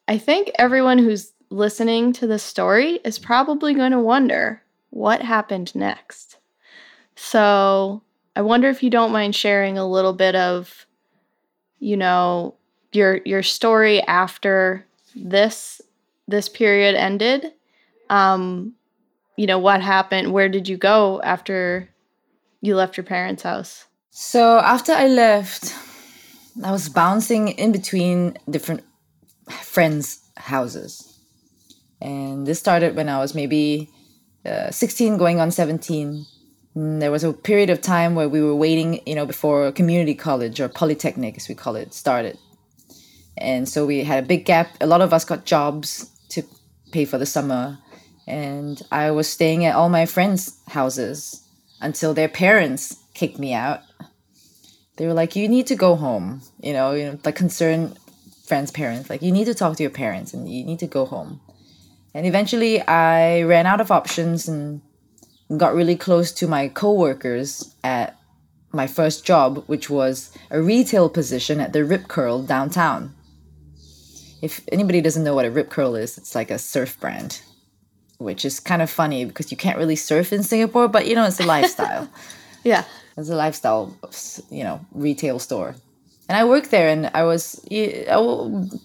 I 0.08 0.18
think 0.18 0.50
everyone 0.58 0.98
who's 0.98 1.32
listening 1.52 2.12
to 2.14 2.26
the 2.26 2.38
story 2.38 3.00
is 3.04 3.18
probably 3.18 3.74
going 3.74 3.92
to 3.92 4.00
wonder 4.00 4.62
what 4.90 5.22
happened 5.22 5.74
next. 5.74 6.38
So, 7.14 8.02
I 8.34 8.40
wonder 8.40 8.68
if 8.68 8.82
you 8.82 8.90
don't 8.90 9.12
mind 9.12 9.36
sharing 9.36 9.76
a 9.76 9.86
little 9.86 10.14
bit 10.14 10.34
of 10.34 10.86
you 11.82 11.96
know, 11.96 12.54
your 12.92 13.20
your 13.24 13.42
story 13.42 14.00
after 14.02 14.86
this 15.16 15.80
this 16.28 16.48
period 16.48 16.94
ended. 16.94 17.52
Um 18.08 18.74
you 19.36 19.46
know, 19.46 19.58
what 19.58 19.82
happened? 19.82 20.32
Where 20.32 20.48
did 20.48 20.68
you 20.68 20.76
go 20.76 21.20
after 21.22 21.88
you 22.60 22.76
left 22.76 22.96
your 22.96 23.04
parents' 23.04 23.42
house? 23.42 23.86
So 24.10 24.58
after 24.58 24.92
I 24.92 25.08
left, 25.08 25.74
I 26.62 26.70
was 26.70 26.88
bouncing 26.88 27.48
in 27.48 27.72
between 27.72 28.38
different 28.48 28.84
friends' 29.48 30.20
houses. 30.36 31.11
And 32.02 32.46
this 32.46 32.58
started 32.58 32.96
when 32.96 33.08
I 33.08 33.18
was 33.18 33.34
maybe 33.34 33.88
uh, 34.44 34.70
16 34.70 35.16
going 35.16 35.40
on 35.40 35.50
17. 35.50 36.26
And 36.74 37.00
there 37.00 37.10
was 37.10 37.24
a 37.24 37.32
period 37.32 37.70
of 37.70 37.80
time 37.80 38.14
where 38.14 38.28
we 38.28 38.42
were 38.42 38.54
waiting, 38.54 39.00
you 39.06 39.14
know, 39.14 39.24
before 39.24 39.72
community 39.72 40.14
college 40.14 40.60
or 40.60 40.68
polytechnic, 40.68 41.36
as 41.36 41.48
we 41.48 41.54
call 41.54 41.76
it, 41.76 41.94
started. 41.94 42.36
And 43.38 43.68
so 43.68 43.86
we 43.86 44.04
had 44.04 44.22
a 44.22 44.26
big 44.26 44.44
gap. 44.44 44.76
A 44.80 44.86
lot 44.86 45.00
of 45.00 45.12
us 45.12 45.24
got 45.24 45.46
jobs 45.46 46.10
to 46.30 46.42
pay 46.90 47.04
for 47.04 47.16
the 47.16 47.26
summer. 47.26 47.78
And 48.26 48.82
I 48.90 49.10
was 49.12 49.28
staying 49.28 49.64
at 49.64 49.74
all 49.74 49.88
my 49.88 50.06
friends' 50.06 50.58
houses 50.68 51.42
until 51.80 52.12
their 52.12 52.28
parents 52.28 52.96
kicked 53.14 53.38
me 53.38 53.54
out 53.54 53.82
they 54.96 55.06
were 55.06 55.14
like, 55.14 55.36
you 55.36 55.48
need 55.48 55.66
to 55.68 55.74
go 55.74 55.96
home. 55.96 56.42
You 56.60 56.72
know, 56.72 56.92
you 56.92 57.04
know, 57.06 57.18
like 57.24 57.36
concerned 57.36 57.98
friends' 58.46 58.70
parents, 58.70 59.08
like 59.08 59.22
you 59.22 59.32
need 59.32 59.46
to 59.46 59.54
talk 59.54 59.76
to 59.76 59.82
your 59.82 59.90
parents 59.90 60.34
and 60.34 60.48
you 60.48 60.64
need 60.64 60.78
to 60.80 60.86
go 60.86 61.06
home. 61.06 61.40
And 62.14 62.26
eventually, 62.26 62.80
I 62.82 63.42
ran 63.42 63.66
out 63.66 63.80
of 63.80 63.90
options 63.90 64.48
and 64.48 64.82
got 65.56 65.74
really 65.74 65.96
close 65.96 66.32
to 66.32 66.46
my 66.46 66.68
coworkers 66.68 67.74
at 67.82 68.16
my 68.72 68.86
first 68.86 69.24
job, 69.24 69.64
which 69.66 69.90
was 69.90 70.30
a 70.50 70.60
retail 70.60 71.08
position 71.08 71.60
at 71.60 71.72
the 71.72 71.84
Rip 71.84 72.08
Curl 72.08 72.42
downtown. 72.42 73.14
If 74.40 74.60
anybody 74.72 75.00
doesn't 75.00 75.24
know 75.24 75.34
what 75.34 75.44
a 75.44 75.50
Rip 75.50 75.70
Curl 75.70 75.94
is, 75.94 76.18
it's 76.18 76.34
like 76.34 76.50
a 76.50 76.58
surf 76.58 76.98
brand, 77.00 77.40
which 78.18 78.44
is 78.44 78.60
kind 78.60 78.82
of 78.82 78.90
funny 78.90 79.24
because 79.24 79.50
you 79.50 79.56
can't 79.56 79.78
really 79.78 79.96
surf 79.96 80.32
in 80.32 80.42
Singapore, 80.42 80.88
but 80.88 81.06
you 81.06 81.14
know, 81.14 81.24
it's 81.24 81.40
a 81.40 81.46
lifestyle. 81.46 82.08
yeah. 82.64 82.84
It's 83.16 83.28
a 83.28 83.36
lifestyle, 83.36 83.96
you 84.50 84.64
know, 84.64 84.80
retail 84.92 85.38
store. 85.38 85.74
And 86.28 86.38
I 86.38 86.44
worked 86.44 86.70
there, 86.70 86.88
and 86.88 87.10
I 87.12 87.24
was 87.24 87.60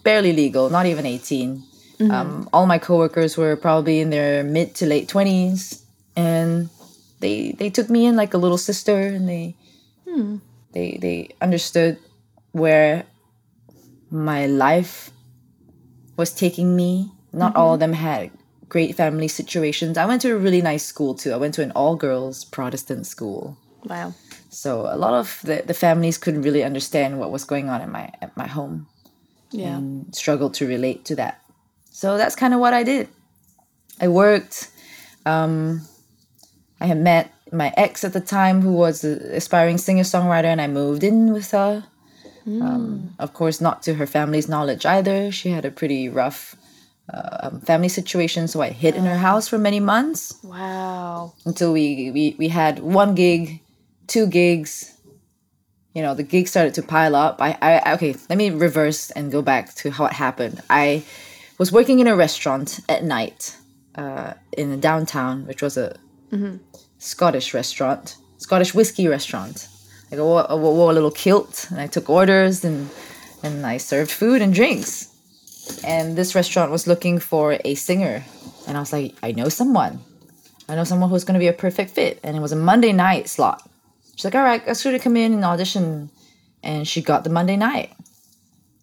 barely 0.02 0.32
legal, 0.32 0.68
not 0.68 0.86
even 0.86 1.06
18. 1.06 1.62
Mm-hmm. 1.98 2.10
Um, 2.10 2.48
all 2.52 2.66
my 2.66 2.78
coworkers 2.78 3.36
were 3.36 3.56
probably 3.56 4.00
in 4.00 4.10
their 4.10 4.44
mid 4.44 4.74
to 4.76 4.86
late 4.86 5.08
20s, 5.08 5.82
and 6.16 6.70
they 7.20 7.52
they 7.52 7.70
took 7.70 7.90
me 7.90 8.06
in 8.06 8.16
like 8.16 8.34
a 8.34 8.38
little 8.38 8.58
sister, 8.58 8.98
and 8.98 9.28
they 9.28 9.56
hmm. 10.08 10.36
they 10.72 10.98
they 11.00 11.34
understood 11.40 11.98
where 12.52 13.04
my 14.10 14.46
life 14.46 15.10
was 16.16 16.32
taking 16.32 16.76
me. 16.76 17.10
Not 17.32 17.52
mm-hmm. 17.52 17.60
all 17.60 17.74
of 17.74 17.80
them 17.80 17.92
had 17.92 18.30
great 18.68 18.94
family 18.94 19.28
situations. 19.28 19.98
I 19.98 20.06
went 20.06 20.22
to 20.22 20.32
a 20.32 20.36
really 20.36 20.62
nice 20.62 20.84
school 20.84 21.14
too. 21.14 21.32
I 21.32 21.36
went 21.36 21.54
to 21.54 21.62
an 21.62 21.72
all 21.72 21.96
girls 21.96 22.44
Protestant 22.44 23.06
school. 23.06 23.58
Wow. 23.84 24.14
So 24.50 24.86
a 24.88 24.96
lot 24.96 25.14
of 25.14 25.40
the, 25.44 25.62
the 25.66 25.74
families 25.74 26.18
couldn't 26.18 26.42
really 26.42 26.64
understand 26.64 27.18
what 27.18 27.30
was 27.30 27.44
going 27.44 27.68
on 27.68 27.80
at 27.80 27.90
my 27.90 28.12
at 28.20 28.36
my 28.36 28.46
home. 28.46 28.86
Yeah. 29.50 29.76
And 29.76 30.14
struggled 30.14 30.54
to 30.54 30.66
relate 30.66 31.04
to 31.06 31.16
that. 31.16 31.40
So 31.98 32.16
that's 32.16 32.36
kind 32.36 32.54
of 32.54 32.60
what 32.60 32.74
I 32.74 32.84
did. 32.84 33.08
I 34.00 34.06
worked. 34.06 34.70
Um, 35.26 35.80
I 36.80 36.86
had 36.86 36.98
met 36.98 37.34
my 37.50 37.74
ex 37.76 38.04
at 38.04 38.12
the 38.12 38.20
time, 38.20 38.62
who 38.62 38.72
was 38.72 39.02
an 39.02 39.18
aspiring 39.34 39.78
singer 39.78 40.04
songwriter, 40.04 40.44
and 40.44 40.60
I 40.60 40.68
moved 40.68 41.02
in 41.02 41.32
with 41.32 41.50
her. 41.50 41.82
Mm. 42.46 42.62
Um, 42.62 43.14
of 43.18 43.34
course, 43.34 43.60
not 43.60 43.82
to 43.82 43.94
her 43.94 44.06
family's 44.06 44.48
knowledge 44.48 44.86
either. 44.86 45.32
She 45.32 45.50
had 45.50 45.64
a 45.64 45.72
pretty 45.72 46.08
rough 46.08 46.54
uh, 47.12 47.38
um, 47.50 47.60
family 47.62 47.88
situation, 47.88 48.46
so 48.46 48.62
I 48.62 48.70
hid 48.70 48.94
in 48.94 49.04
her 49.04 49.18
house 49.18 49.48
for 49.48 49.58
many 49.58 49.80
months. 49.80 50.38
Wow! 50.44 51.34
Until 51.44 51.72
we 51.72 52.12
we, 52.12 52.36
we 52.38 52.46
had 52.46 52.78
one 52.78 53.16
gig 53.16 53.58
two 54.06 54.28
gigs 54.28 54.94
you 55.94 56.02
know 56.02 56.14
the 56.14 56.22
gigs 56.22 56.50
started 56.50 56.74
to 56.74 56.82
pile 56.82 57.14
up 57.14 57.42
I, 57.42 57.58
I 57.60 57.94
okay 57.94 58.14
let 58.30 58.38
me 58.38 58.50
reverse 58.50 59.10
and 59.10 59.32
go 59.32 59.42
back 59.42 59.74
to 59.76 59.90
how 59.90 60.06
it 60.06 60.12
happened 60.12 60.62
i 60.70 61.02
was 61.58 61.72
working 61.72 61.98
in 62.00 62.06
a 62.06 62.16
restaurant 62.16 62.80
at 62.88 63.04
night 63.04 63.56
uh, 63.96 64.34
in 64.56 64.70
the 64.70 64.76
downtown, 64.76 65.46
which 65.46 65.62
was 65.62 65.76
a 65.76 65.96
Scottish 66.98 67.54
restaurant, 67.54 68.16
Scottish 68.38 68.74
whiskey 68.74 69.08
restaurant. 69.08 69.68
Like 70.10 70.20
I 70.20 70.22
wore, 70.22 70.50
I 70.50 70.54
wore 70.54 70.90
a 70.90 70.94
little 70.94 71.10
kilt 71.10 71.66
and 71.70 71.80
I 71.80 71.86
took 71.86 72.08
orders 72.08 72.64
and 72.64 72.88
and 73.42 73.64
I 73.66 73.76
served 73.78 74.10
food 74.10 74.42
and 74.42 74.52
drinks. 74.54 75.14
And 75.84 76.16
this 76.16 76.34
restaurant 76.34 76.70
was 76.70 76.86
looking 76.86 77.18
for 77.18 77.58
a 77.64 77.74
singer, 77.74 78.24
and 78.66 78.76
I 78.76 78.80
was 78.80 78.92
like, 78.92 79.14
I 79.22 79.32
know 79.32 79.48
someone. 79.48 80.00
I 80.68 80.74
know 80.74 80.84
someone 80.84 81.10
who's 81.10 81.24
going 81.24 81.34
to 81.34 81.40
be 81.40 81.48
a 81.48 81.52
perfect 81.52 81.92
fit. 81.92 82.20
And 82.22 82.36
it 82.36 82.40
was 82.40 82.52
a 82.52 82.56
Monday 82.56 82.92
night 82.92 83.28
slot. 83.28 83.68
She's 84.14 84.24
like, 84.24 84.34
all 84.34 84.42
right, 84.42 84.62
I 84.66 84.70
ask 84.70 84.84
her 84.84 84.92
to 84.92 84.98
come 84.98 85.16
in 85.16 85.32
and 85.32 85.44
audition. 85.44 86.10
And 86.62 86.86
she 86.86 87.00
got 87.00 87.24
the 87.24 87.30
Monday 87.30 87.56
night. 87.56 87.92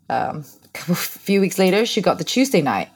Um, 0.09 0.45
a 0.87 0.95
few 0.95 1.41
weeks 1.41 1.59
later, 1.59 1.85
she 1.85 2.01
got 2.01 2.17
the 2.17 2.23
Tuesday 2.23 2.61
night. 2.61 2.89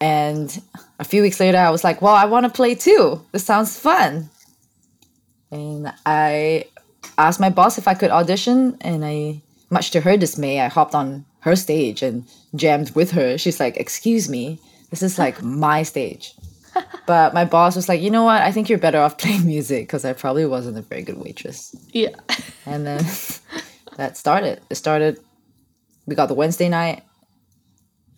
And 0.00 0.62
a 0.98 1.04
few 1.04 1.22
weeks 1.22 1.40
later, 1.40 1.58
I 1.58 1.70
was 1.70 1.84
like, 1.84 2.00
well, 2.00 2.14
I 2.14 2.24
want 2.24 2.44
to 2.44 2.50
play 2.50 2.74
too. 2.74 3.24
This 3.32 3.44
sounds 3.44 3.78
fun. 3.78 4.30
And 5.50 5.92
I 6.06 6.64
asked 7.18 7.40
my 7.40 7.50
boss 7.50 7.76
if 7.76 7.86
I 7.86 7.94
could 7.94 8.10
audition. 8.10 8.76
And 8.80 9.04
I, 9.04 9.42
much 9.68 9.90
to 9.90 10.00
her 10.00 10.16
dismay, 10.16 10.60
I 10.60 10.68
hopped 10.68 10.94
on 10.94 11.26
her 11.40 11.56
stage 11.56 12.02
and 12.02 12.24
jammed 12.54 12.94
with 12.94 13.10
her. 13.12 13.36
She's 13.36 13.60
like, 13.60 13.76
excuse 13.76 14.28
me, 14.28 14.58
this 14.90 15.02
is 15.02 15.18
like 15.18 15.42
my 15.42 15.82
stage. 15.82 16.34
But 17.06 17.34
my 17.34 17.44
boss 17.44 17.74
was 17.76 17.88
like, 17.88 18.00
you 18.00 18.10
know 18.10 18.24
what? 18.24 18.42
I 18.42 18.52
think 18.52 18.68
you're 18.68 18.78
better 18.78 19.00
off 19.00 19.18
playing 19.18 19.44
music 19.44 19.86
because 19.86 20.04
I 20.04 20.12
probably 20.12 20.46
wasn't 20.46 20.78
a 20.78 20.82
very 20.82 21.02
good 21.02 21.18
waitress. 21.18 21.74
Yeah. 21.92 22.14
And 22.64 22.86
then 22.86 23.04
that 23.96 24.16
started. 24.16 24.60
It 24.70 24.76
started. 24.76 25.18
We 26.10 26.16
got 26.16 26.26
the 26.26 26.34
Wednesday 26.34 26.68
night, 26.68 27.04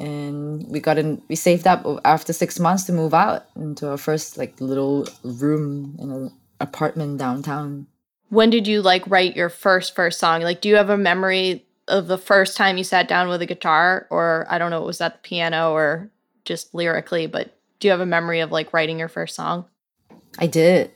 and 0.00 0.66
we 0.66 0.80
got 0.80 0.96
in. 0.96 1.20
We 1.28 1.36
saved 1.36 1.66
up 1.66 1.86
after 2.06 2.32
six 2.32 2.58
months 2.58 2.84
to 2.84 2.92
move 2.92 3.12
out 3.12 3.44
into 3.54 3.90
our 3.90 3.98
first 3.98 4.38
like 4.38 4.58
little 4.62 5.06
room 5.22 5.96
in 6.00 6.10
an 6.10 6.32
apartment 6.58 7.18
downtown. 7.18 7.86
when 8.30 8.48
did 8.48 8.66
you 8.66 8.80
like 8.80 9.04
write 9.06 9.36
your 9.36 9.50
first 9.50 9.94
first 9.94 10.18
song? 10.18 10.40
Like 10.40 10.62
do 10.62 10.70
you 10.70 10.76
have 10.76 10.88
a 10.88 10.96
memory 10.96 11.66
of 11.86 12.06
the 12.06 12.16
first 12.16 12.56
time 12.56 12.78
you 12.78 12.84
sat 12.84 13.08
down 13.08 13.28
with 13.28 13.42
a 13.42 13.46
guitar 13.46 14.06
or 14.08 14.46
I 14.48 14.56
don't 14.56 14.70
know, 14.70 14.82
it 14.82 14.86
was 14.86 14.98
that 14.98 15.14
the 15.14 15.28
piano 15.28 15.72
or 15.72 16.10
just 16.46 16.74
lyrically, 16.74 17.26
but 17.26 17.54
do 17.78 17.88
you 17.88 17.92
have 17.92 18.00
a 18.00 18.06
memory 18.06 18.40
of 18.40 18.50
like 18.50 18.72
writing 18.72 18.98
your 18.98 19.08
first 19.08 19.36
song? 19.36 19.66
I 20.38 20.46
did, 20.46 20.92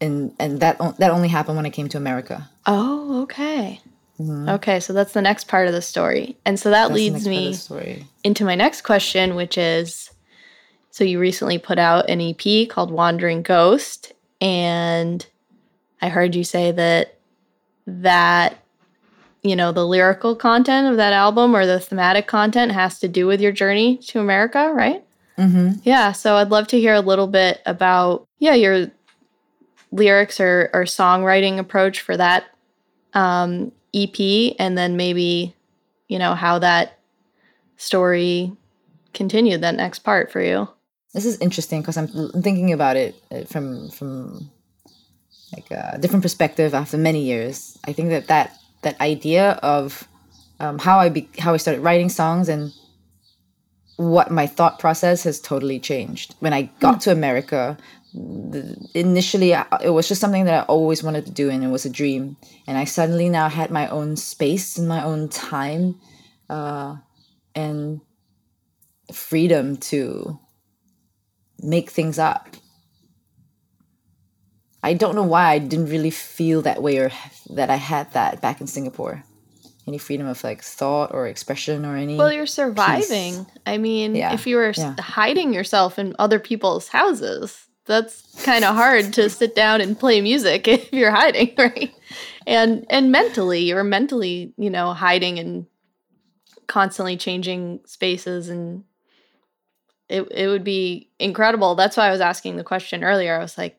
and 0.00 0.32
and 0.38 0.60
that 0.60 0.78
that 0.98 1.10
only 1.10 1.28
happened 1.28 1.56
when 1.56 1.66
I 1.66 1.70
came 1.70 1.88
to 1.88 1.96
America. 1.98 2.48
Oh, 2.66 3.22
okay. 3.22 3.80
Okay, 4.28 4.80
so 4.80 4.92
that's 4.92 5.12
the 5.12 5.22
next 5.22 5.48
part 5.48 5.66
of 5.66 5.72
the 5.72 5.82
story. 5.82 6.36
And 6.44 6.58
so 6.58 6.70
that 6.70 6.88
That's 6.88 6.94
leads 6.94 7.26
next 7.26 7.68
part 7.68 7.82
of 7.82 7.86
me 7.86 8.06
into 8.24 8.44
my 8.44 8.54
next 8.54 8.82
question, 8.82 9.34
which 9.34 9.56
is 9.56 10.10
so 10.90 11.04
you 11.04 11.18
recently 11.20 11.58
put 11.58 11.78
out 11.78 12.10
an 12.10 12.20
EP 12.20 12.68
called 12.68 12.90
Wandering 12.90 13.42
Ghost, 13.42 14.12
and 14.40 15.24
I 16.02 16.08
heard 16.08 16.34
you 16.34 16.44
say 16.44 16.72
that 16.72 17.16
that 17.86 18.58
you 19.42 19.56
know 19.56 19.72
the 19.72 19.86
lyrical 19.86 20.36
content 20.36 20.88
of 20.88 20.96
that 20.96 21.12
album 21.12 21.54
or 21.54 21.64
the 21.64 21.80
thematic 21.80 22.26
content 22.26 22.72
has 22.72 22.98
to 23.00 23.08
do 23.08 23.26
with 23.26 23.40
your 23.40 23.52
journey 23.52 23.98
to 24.08 24.20
America, 24.20 24.70
right? 24.74 25.04
Mm-hmm. 25.38 25.80
Yeah, 25.84 26.12
so 26.12 26.36
I'd 26.36 26.50
love 26.50 26.66
to 26.68 26.78
hear 26.78 26.94
a 26.94 27.00
little 27.00 27.28
bit 27.28 27.62
about 27.64 28.26
yeah 28.38 28.54
your 28.54 28.90
lyrics 29.92 30.40
or 30.40 30.70
or 30.74 30.84
songwriting 30.84 31.58
approach 31.58 32.00
for 32.00 32.16
that 32.16 32.44
um, 33.14 33.72
EP, 33.94 34.54
and 34.58 34.76
then 34.76 34.96
maybe 34.96 35.54
you 36.08 36.18
know 36.18 36.34
how 36.34 36.58
that 36.58 36.98
story 37.76 38.52
continued 39.14 39.62
that 39.62 39.74
next 39.74 40.00
part 40.00 40.30
for 40.30 40.40
you. 40.40 40.68
This 41.14 41.24
is 41.24 41.38
interesting 41.38 41.80
because 41.80 41.96
I'm 41.96 42.08
thinking 42.42 42.72
about 42.72 42.96
it 42.96 43.14
uh, 43.30 43.44
from 43.44 43.90
from 43.90 44.50
like 45.52 45.70
a 45.70 45.98
different 45.98 46.22
perspective 46.22 46.74
after 46.74 46.96
many 46.96 47.22
years. 47.22 47.78
I 47.84 47.92
think 47.92 48.10
that 48.10 48.28
that 48.28 48.56
that 48.82 49.00
idea 49.00 49.52
of 49.62 50.06
um, 50.60 50.78
how 50.78 50.98
I 50.98 51.08
be- 51.08 51.28
how 51.38 51.54
I 51.54 51.56
started 51.56 51.80
writing 51.80 52.08
songs 52.08 52.48
and 52.48 52.72
what 53.96 54.30
my 54.30 54.46
thought 54.46 54.78
process 54.78 55.24
has 55.24 55.40
totally 55.40 55.78
changed. 55.78 56.34
When 56.40 56.52
I 56.52 56.70
got 56.80 57.02
to 57.02 57.12
America, 57.12 57.76
initially 58.12 59.52
it 59.52 59.90
was 59.90 60.08
just 60.08 60.20
something 60.20 60.44
that 60.44 60.54
I 60.54 60.66
always 60.66 61.02
wanted 61.02 61.26
to 61.26 61.32
do 61.32 61.48
and 61.50 61.62
it 61.62 61.68
was 61.68 61.84
a 61.84 61.90
dream. 61.90 62.36
And 62.66 62.76
I 62.76 62.84
suddenly 62.84 63.28
now 63.28 63.48
had 63.48 63.70
my 63.70 63.88
own 63.88 64.16
space 64.16 64.78
and 64.78 64.88
my 64.88 65.02
own 65.04 65.28
time 65.28 66.00
uh, 66.48 66.96
and 67.54 68.00
freedom 69.12 69.76
to 69.76 70.38
make 71.60 71.90
things 71.90 72.18
up. 72.18 72.48
I 74.82 74.94
don't 74.94 75.14
know 75.14 75.24
why 75.24 75.50
I 75.50 75.58
didn't 75.58 75.90
really 75.90 76.10
feel 76.10 76.62
that 76.62 76.82
way 76.82 76.98
or 76.98 77.10
that 77.50 77.70
I 77.70 77.76
had 77.76 78.12
that 78.12 78.40
back 78.40 78.60
in 78.60 78.66
Singapore. 78.66 79.22
Any 79.86 79.98
freedom 79.98 80.26
of 80.26 80.42
like 80.42 80.62
thought 80.62 81.12
or 81.12 81.26
expression 81.26 81.84
or 81.84 81.96
any. 81.96 82.16
Well, 82.16 82.32
you're 82.32 82.46
surviving. 82.46 83.46
I 83.66 83.78
mean, 83.78 84.14
Yeah, 84.14 84.32
if 84.32 84.46
you 84.46 84.56
were 84.56 84.72
yeah. 84.76 84.94
hiding 84.98 85.52
yourself 85.52 85.98
in 85.98 86.14
other 86.18 86.38
people's 86.38 86.88
houses, 86.88 87.66
that's 87.90 88.44
kind 88.44 88.64
of 88.64 88.74
hard 88.76 89.12
to 89.14 89.28
sit 89.28 89.54
down 89.54 89.80
and 89.80 89.98
play 89.98 90.20
music 90.20 90.68
if 90.68 90.92
you're 90.92 91.10
hiding, 91.10 91.54
right? 91.58 91.92
And 92.46 92.86
and 92.88 93.10
mentally, 93.12 93.60
you're 93.60 93.84
mentally, 93.84 94.54
you 94.56 94.70
know, 94.70 94.94
hiding 94.94 95.38
and 95.38 95.66
constantly 96.66 97.16
changing 97.16 97.80
spaces 97.84 98.48
and 98.48 98.84
it 100.08 100.22
it 100.30 100.46
would 100.48 100.64
be 100.64 101.08
incredible. 101.18 101.74
That's 101.74 101.96
why 101.96 102.06
I 102.06 102.10
was 102.10 102.20
asking 102.20 102.56
the 102.56 102.64
question 102.64 103.04
earlier. 103.04 103.36
I 103.36 103.42
was 103.42 103.58
like, 103.58 103.78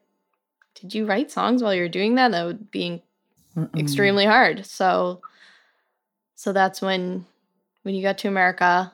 did 0.76 0.94
you 0.94 1.06
write 1.06 1.32
songs 1.32 1.64
while 1.64 1.74
you're 1.74 1.90
doing 1.90 2.16
that? 2.16 2.32
That 2.32 2.46
would 2.46 2.70
be 2.70 3.02
Mm-mm. 3.56 3.80
extremely 3.80 4.26
hard. 4.26 4.66
So 4.66 5.22
so 6.36 6.54
that's 6.54 6.82
when 6.82 7.26
when 7.84 7.96
you 7.96 8.02
got 8.02 8.18
to 8.20 8.28
America. 8.28 8.94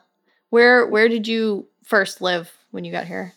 Where 0.50 0.86
where 0.86 1.08
did 1.08 1.28
you 1.28 1.68
first 1.84 2.20
live 2.20 2.52
when 2.70 2.84
you 2.84 2.92
got 2.92 3.06
here? 3.06 3.34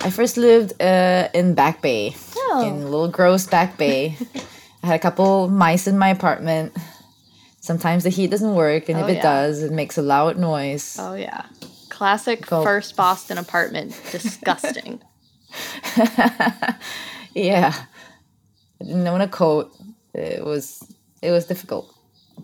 I 0.00 0.10
first 0.10 0.36
lived 0.36 0.80
uh, 0.82 1.28
in 1.34 1.54
Back 1.54 1.80
Bay, 1.82 2.14
Oh. 2.36 2.66
in 2.66 2.84
little 2.84 3.08
gross 3.08 3.46
Back 3.46 3.76
Bay. 3.78 4.16
I 4.82 4.86
had 4.88 4.96
a 4.96 4.98
couple 4.98 5.48
mice 5.48 5.86
in 5.86 5.96
my 5.98 6.08
apartment. 6.08 6.76
Sometimes 7.60 8.02
the 8.02 8.10
heat 8.10 8.30
doesn't 8.30 8.54
work, 8.56 8.88
and 8.88 8.98
Oh, 8.98 9.04
if 9.04 9.10
it 9.10 9.14
yeah. 9.16 9.22
does, 9.22 9.62
it 9.62 9.70
makes 9.72 9.96
a 9.98 10.02
loud 10.02 10.36
noise. 10.38 10.96
Oh 10.98 11.14
yeah. 11.14 11.46
Classic 11.88 12.44
Go. 12.46 12.64
first 12.64 12.96
Boston 12.96 13.38
apartment. 13.38 13.94
Disgusting. 14.10 15.00
yeah, 17.34 17.72
I 18.80 18.84
didn't 18.84 19.06
own 19.06 19.20
a 19.20 19.28
coat. 19.28 19.70
It 20.14 20.44
was 20.44 20.82
it 21.20 21.30
was 21.30 21.46
difficult, 21.46 21.94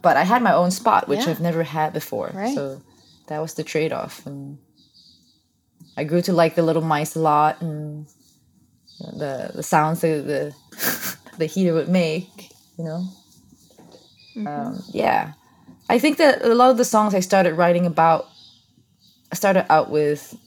but 0.00 0.16
I 0.16 0.24
had 0.24 0.42
my 0.42 0.52
own 0.52 0.70
spot, 0.70 1.08
which 1.08 1.20
Yeah. 1.24 1.30
I've 1.30 1.40
never 1.40 1.62
had 1.64 1.92
before. 1.92 2.30
Right. 2.34 2.54
So 2.54 2.80
that 3.26 3.40
was 3.40 3.54
the 3.54 3.64
trade 3.64 3.92
off, 3.92 4.24
and 4.26 4.58
I 5.98 6.04
grew 6.04 6.22
to 6.22 6.32
like 6.32 6.54
the 6.54 6.62
little 6.62 6.82
mice 6.82 7.16
a 7.16 7.18
lot, 7.18 7.60
and 7.60 8.06
the 9.00 9.50
the 9.52 9.64
sounds 9.64 10.00
that 10.02 10.24
the 10.28 10.54
the 11.38 11.46
heater 11.46 11.74
would 11.74 11.88
make. 11.88 12.52
You 12.78 12.84
know. 12.84 13.08
Um, 14.46 14.80
yeah, 14.92 15.32
I 15.88 15.98
think 15.98 16.18
that 16.18 16.44
a 16.44 16.54
lot 16.54 16.70
of 16.70 16.76
the 16.76 16.84
songs 16.84 17.16
I 17.16 17.18
started 17.18 17.54
writing 17.54 17.84
about, 17.84 18.28
I 19.32 19.34
started 19.34 19.66
out 19.72 19.90
with 19.90 20.38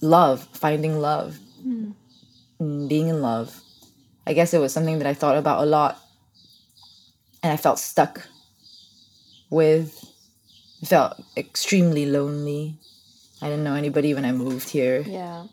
love, 0.00 0.48
finding 0.52 0.98
love, 0.98 1.38
and 2.58 2.88
being 2.88 3.06
in 3.06 3.22
love. 3.22 3.54
I 4.26 4.32
guess 4.32 4.52
it 4.52 4.58
was 4.58 4.72
something 4.72 4.98
that 4.98 5.06
I 5.06 5.14
thought 5.14 5.36
about 5.36 5.62
a 5.62 5.66
lot, 5.66 5.96
and 7.44 7.52
I 7.52 7.56
felt 7.56 7.78
stuck 7.78 8.26
with. 9.48 9.94
Felt 10.82 11.22
extremely 11.36 12.06
lonely. 12.06 12.80
I 13.42 13.48
didn't 13.48 13.64
know 13.64 13.74
anybody 13.74 14.14
when 14.14 14.24
I 14.24 14.32
moved 14.32 14.68
here. 14.68 15.00
Yeah. 15.00 15.44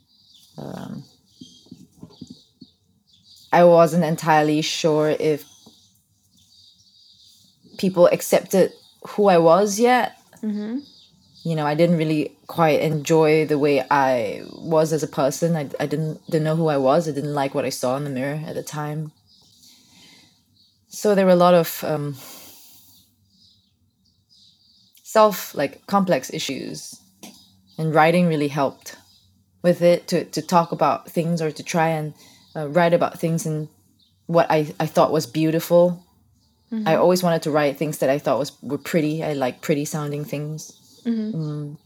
I 3.52 3.64
wasn't 3.64 4.04
entirely 4.04 4.62
sure 4.62 5.10
if 5.10 5.46
people 7.78 8.08
accepted 8.08 8.74
who 9.08 9.28
I 9.28 9.38
was 9.38 9.80
yet. 9.80 10.18
Mm-hmm. 10.44 10.80
You 11.44 11.56
know, 11.56 11.66
I 11.66 11.76
didn't 11.76 11.98
really 11.98 12.36
quite 12.48 12.82
enjoy 12.82 13.46
the 13.46 13.58
way 13.58 13.86
I 13.90 14.44
was 14.54 14.92
as 14.92 15.02
a 15.02 15.08
person. 15.08 15.56
I, 15.56 15.70
I 15.80 15.86
didn't 15.86 16.26
didn't 16.26 16.44
know 16.44 16.56
who 16.56 16.68
I 16.68 16.78
was. 16.78 17.08
I 17.08 17.14
didn't 17.14 17.34
like 17.34 17.56
what 17.56 17.66
I 17.66 17.70
saw 17.70 17.96
in 17.96 18.04
the 18.04 18.10
mirror 18.10 18.42
at 18.46 18.56
the 18.56 18.64
time. 18.64 19.12
So 20.90 21.16
there 21.16 21.26
were 21.26 21.32
a 21.32 21.36
lot 21.36 21.54
of 21.54 21.84
um, 21.84 22.16
self 25.04 25.56
like 25.56 25.88
complex 25.88 26.34
issues, 26.34 27.00
and 27.78 27.94
writing 27.94 28.28
really 28.28 28.48
helped 28.48 28.96
with 29.62 29.82
it 29.82 30.08
to 30.08 30.26
to 30.26 30.42
talk 30.42 30.72
about 30.72 31.10
things 31.10 31.42
or 31.42 31.52
to 31.52 31.64
try 31.64 31.90
and 31.90 32.14
uh, 32.56 32.68
write 32.70 32.94
about 32.94 33.20
things 33.20 33.46
and 33.46 33.70
what 34.28 34.50
I, 34.50 34.74
I 34.80 34.86
thought 34.86 35.12
was 35.12 35.26
beautiful. 35.26 36.04
I 36.86 36.96
always 36.96 37.24
wanted 37.24 37.44
to 37.44 37.52
write 37.52 37.78
things 37.78 38.00
that 38.00 38.10
I 38.10 38.20
thought 38.20 38.40
was 38.40 38.52
were 38.62 38.78
pretty. 38.78 39.24
I 39.24 39.34
like 39.34 39.62
pretty 39.62 39.86
sounding 39.86 40.26
things. 40.26 40.74
Mm, 41.06 41.78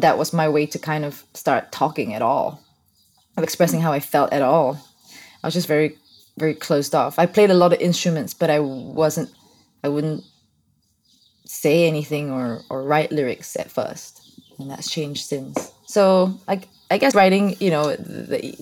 that 0.00 0.18
was 0.18 0.32
my 0.32 0.48
way 0.48 0.66
to 0.66 0.78
kind 0.78 1.04
of 1.04 1.22
start 1.34 1.70
talking 1.70 2.14
at 2.14 2.22
all, 2.22 2.60
of 3.36 3.44
expressing 3.44 3.80
how 3.80 3.92
I 3.92 4.00
felt 4.00 4.32
at 4.32 4.42
all. 4.42 4.80
I 5.44 5.46
was 5.46 5.54
just 5.54 5.68
very, 5.68 5.96
very 6.36 6.54
closed 6.54 6.96
off. 6.96 7.18
I 7.18 7.26
played 7.26 7.50
a 7.50 7.54
lot 7.54 7.72
of 7.72 7.80
instruments, 7.80 8.34
but 8.34 8.50
I 8.50 8.58
wasn't, 8.58 9.30
I 9.84 9.88
wouldn't 9.88 10.24
say 11.44 11.86
anything 11.86 12.32
or, 12.32 12.62
or 12.68 12.82
write 12.82 13.12
lyrics 13.12 13.54
at 13.54 13.70
first. 13.70 14.27
And 14.58 14.70
that's 14.70 14.90
changed 14.90 15.24
since. 15.26 15.72
So 15.86 16.38
I, 16.48 16.60
I 16.90 16.98
guess 16.98 17.14
writing, 17.14 17.56
you 17.60 17.70
know, 17.70 17.94
the, 17.94 18.56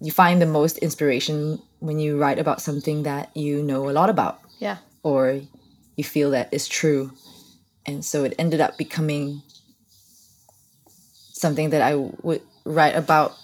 you 0.00 0.10
find 0.10 0.40
the 0.40 0.46
most 0.46 0.78
inspiration 0.78 1.60
when 1.80 1.98
you 1.98 2.18
write 2.18 2.38
about 2.38 2.60
something 2.62 3.04
that 3.04 3.36
you 3.36 3.62
know 3.62 3.88
a 3.88 3.92
lot 3.92 4.10
about 4.10 4.40
Yeah. 4.58 4.78
or 5.02 5.40
you 5.96 6.04
feel 6.04 6.30
that 6.30 6.48
is 6.52 6.66
true. 6.66 7.12
And 7.86 8.04
so 8.04 8.24
it 8.24 8.34
ended 8.38 8.60
up 8.60 8.78
becoming 8.78 9.42
something 11.32 11.70
that 11.70 11.82
I 11.82 11.96
would 11.96 12.42
write 12.64 12.94
about 12.94 13.36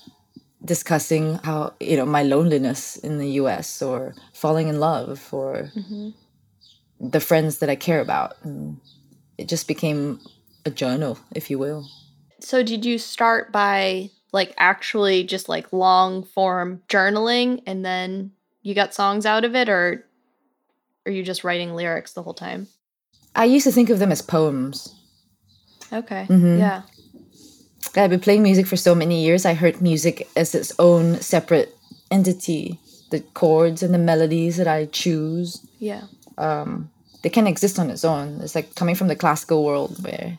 discussing 0.65 1.35
how, 1.45 1.75
you 1.81 1.97
know, 1.97 2.07
my 2.07 2.23
loneliness 2.23 2.97
in 2.97 3.19
the 3.19 3.31
US 3.43 3.83
or 3.83 4.15
falling 4.33 4.69
in 4.69 4.81
love 4.81 5.29
or 5.33 5.71
mm-hmm. 5.77 6.11
the 7.01 7.21
friends 7.21 7.59
that 7.59 7.69
I 7.69 7.77
care 7.77 8.01
about. 8.01 8.37
And 8.43 8.81
it 9.37 9.49
just 9.49 9.69
became 9.69 10.21
a 10.69 10.71
journal, 10.71 11.19
if 11.35 11.51
you 11.51 11.59
will. 11.59 11.89
So 12.41 12.63
did 12.63 12.85
you 12.85 12.99
start 12.99 13.51
by 13.51 14.11
like 14.33 14.55
actually 14.59 15.25
just 15.25 15.49
like 15.49 15.73
long 15.73 16.23
form 16.23 16.83
journaling 16.89 17.63
and 17.67 17.85
then 17.85 18.31
you 18.63 18.75
got 18.75 18.95
songs 18.95 19.27
out 19.27 19.45
of 19.45 19.57
it 19.57 19.69
or 19.69 20.07
are 21.07 21.11
you 21.13 21.23
just 21.25 21.43
writing 21.43 21.75
lyrics 21.75 22.13
the 22.13 22.23
whole 22.23 22.35
time? 22.35 22.69
I 23.35 23.45
used 23.47 23.65
to 23.65 23.73
think 23.73 23.91
of 23.91 23.99
them 23.99 24.13
as 24.13 24.23
poems. 24.23 24.95
Okay. 25.93 26.27
Mhm. 26.29 26.59
Yeah. 26.59 26.83
I've 27.97 28.11
been 28.11 28.21
playing 28.21 28.43
music 28.43 28.67
for 28.67 28.77
so 28.77 28.95
many 28.95 29.25
years. 29.25 29.47
I 29.47 29.55
heard 29.55 29.81
music 29.81 30.29
as 30.37 30.55
its 30.55 30.73
own 30.79 31.21
separate 31.21 31.75
entity. 32.11 32.79
The 33.11 33.21
chords 33.21 33.83
and 33.83 33.95
the 33.95 33.99
melodies 33.99 34.59
that 34.59 34.69
I 34.69 34.85
choose, 34.87 35.65
Yeah. 35.79 36.03
um, 36.37 36.91
they 37.23 37.31
can 37.31 37.47
exist 37.47 37.79
on 37.79 37.89
its 37.91 38.05
own. 38.05 38.41
It's 38.43 38.55
like 38.55 38.75
coming 38.75 38.95
from 38.95 39.09
the 39.09 39.17
classical 39.17 39.65
world 39.65 39.97
where, 40.05 40.37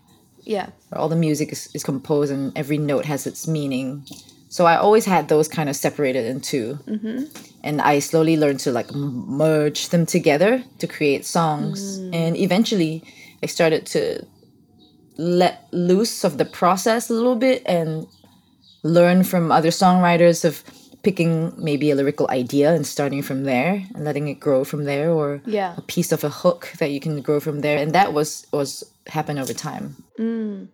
Yeah. 0.56 0.68
where 0.90 1.00
all 1.00 1.10
the 1.10 1.16
music 1.28 1.52
is, 1.52 1.70
is 1.76 1.84
composed 1.84 2.32
and 2.36 2.52
every 2.62 2.78
note 2.92 3.06
has 3.06 3.28
its 3.28 3.48
meaning. 3.48 4.04
So 4.50 4.66
I 4.66 4.76
always 4.86 5.06
had 5.06 5.28
those 5.28 5.48
kind 5.48 5.70
of 5.70 5.76
separated 5.76 6.26
in 6.26 6.42
2 6.42 6.80
Mm-hmm. 6.88 7.20
and 7.68 7.76
I 7.82 8.00
slowly 8.00 8.36
learned 8.44 8.60
to 8.66 8.72
like 8.72 8.90
merge 8.94 9.90
them 9.94 10.06
together 10.06 10.64
to 10.82 10.88
create 10.88 11.24
songs. 11.26 11.98
And 12.22 12.36
eventually, 12.36 13.04
I 13.44 13.48
started 13.48 13.86
to 13.96 14.26
let 15.18 15.68
loose 15.72 16.24
of 16.24 16.38
the 16.38 16.46
process 16.46 17.10
a 17.10 17.14
little 17.14 17.36
bit 17.36 17.62
and 17.66 18.08
learn 18.84 19.24
from 19.24 19.52
other 19.52 19.70
songwriters 19.70 20.44
of 20.50 20.64
picking 21.04 21.54
maybe 21.58 21.92
a 21.92 21.96
lyrical 21.96 22.28
idea 22.30 22.74
and 22.74 22.86
starting 22.86 23.22
from 23.22 23.44
there 23.44 23.84
and 23.96 24.04
letting 24.06 24.28
it 24.28 24.40
grow 24.40 24.64
from 24.64 24.84
there 24.84 25.10
or 25.12 25.42
Yeah. 25.46 25.76
a 25.78 25.82
piece 25.82 26.12
of 26.12 26.24
a 26.24 26.30
hook 26.30 26.72
that 26.80 26.92
you 26.92 27.00
can 27.00 27.22
grow 27.22 27.40
from 27.40 27.62
there 27.62 27.78
and 27.78 27.94
that 27.94 28.14
was 28.14 28.46
was 28.52 28.84
happen 29.08 29.38
over 29.40 29.54
time 29.54 29.96
Mm. 30.20 30.68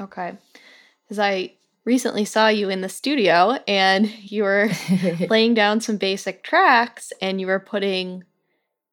Okay. 0.00 0.34
Because 1.04 1.18
I 1.18 1.52
recently 1.84 2.24
saw 2.24 2.48
you 2.48 2.68
in 2.68 2.80
the 2.80 2.88
studio 2.88 3.58
and 3.66 4.08
you 4.30 4.42
were 4.44 4.68
laying 5.30 5.54
down 5.54 5.80
some 5.80 5.96
basic 5.96 6.42
tracks 6.42 7.12
and 7.20 7.40
you 7.40 7.46
were 7.46 7.60
putting 7.60 8.24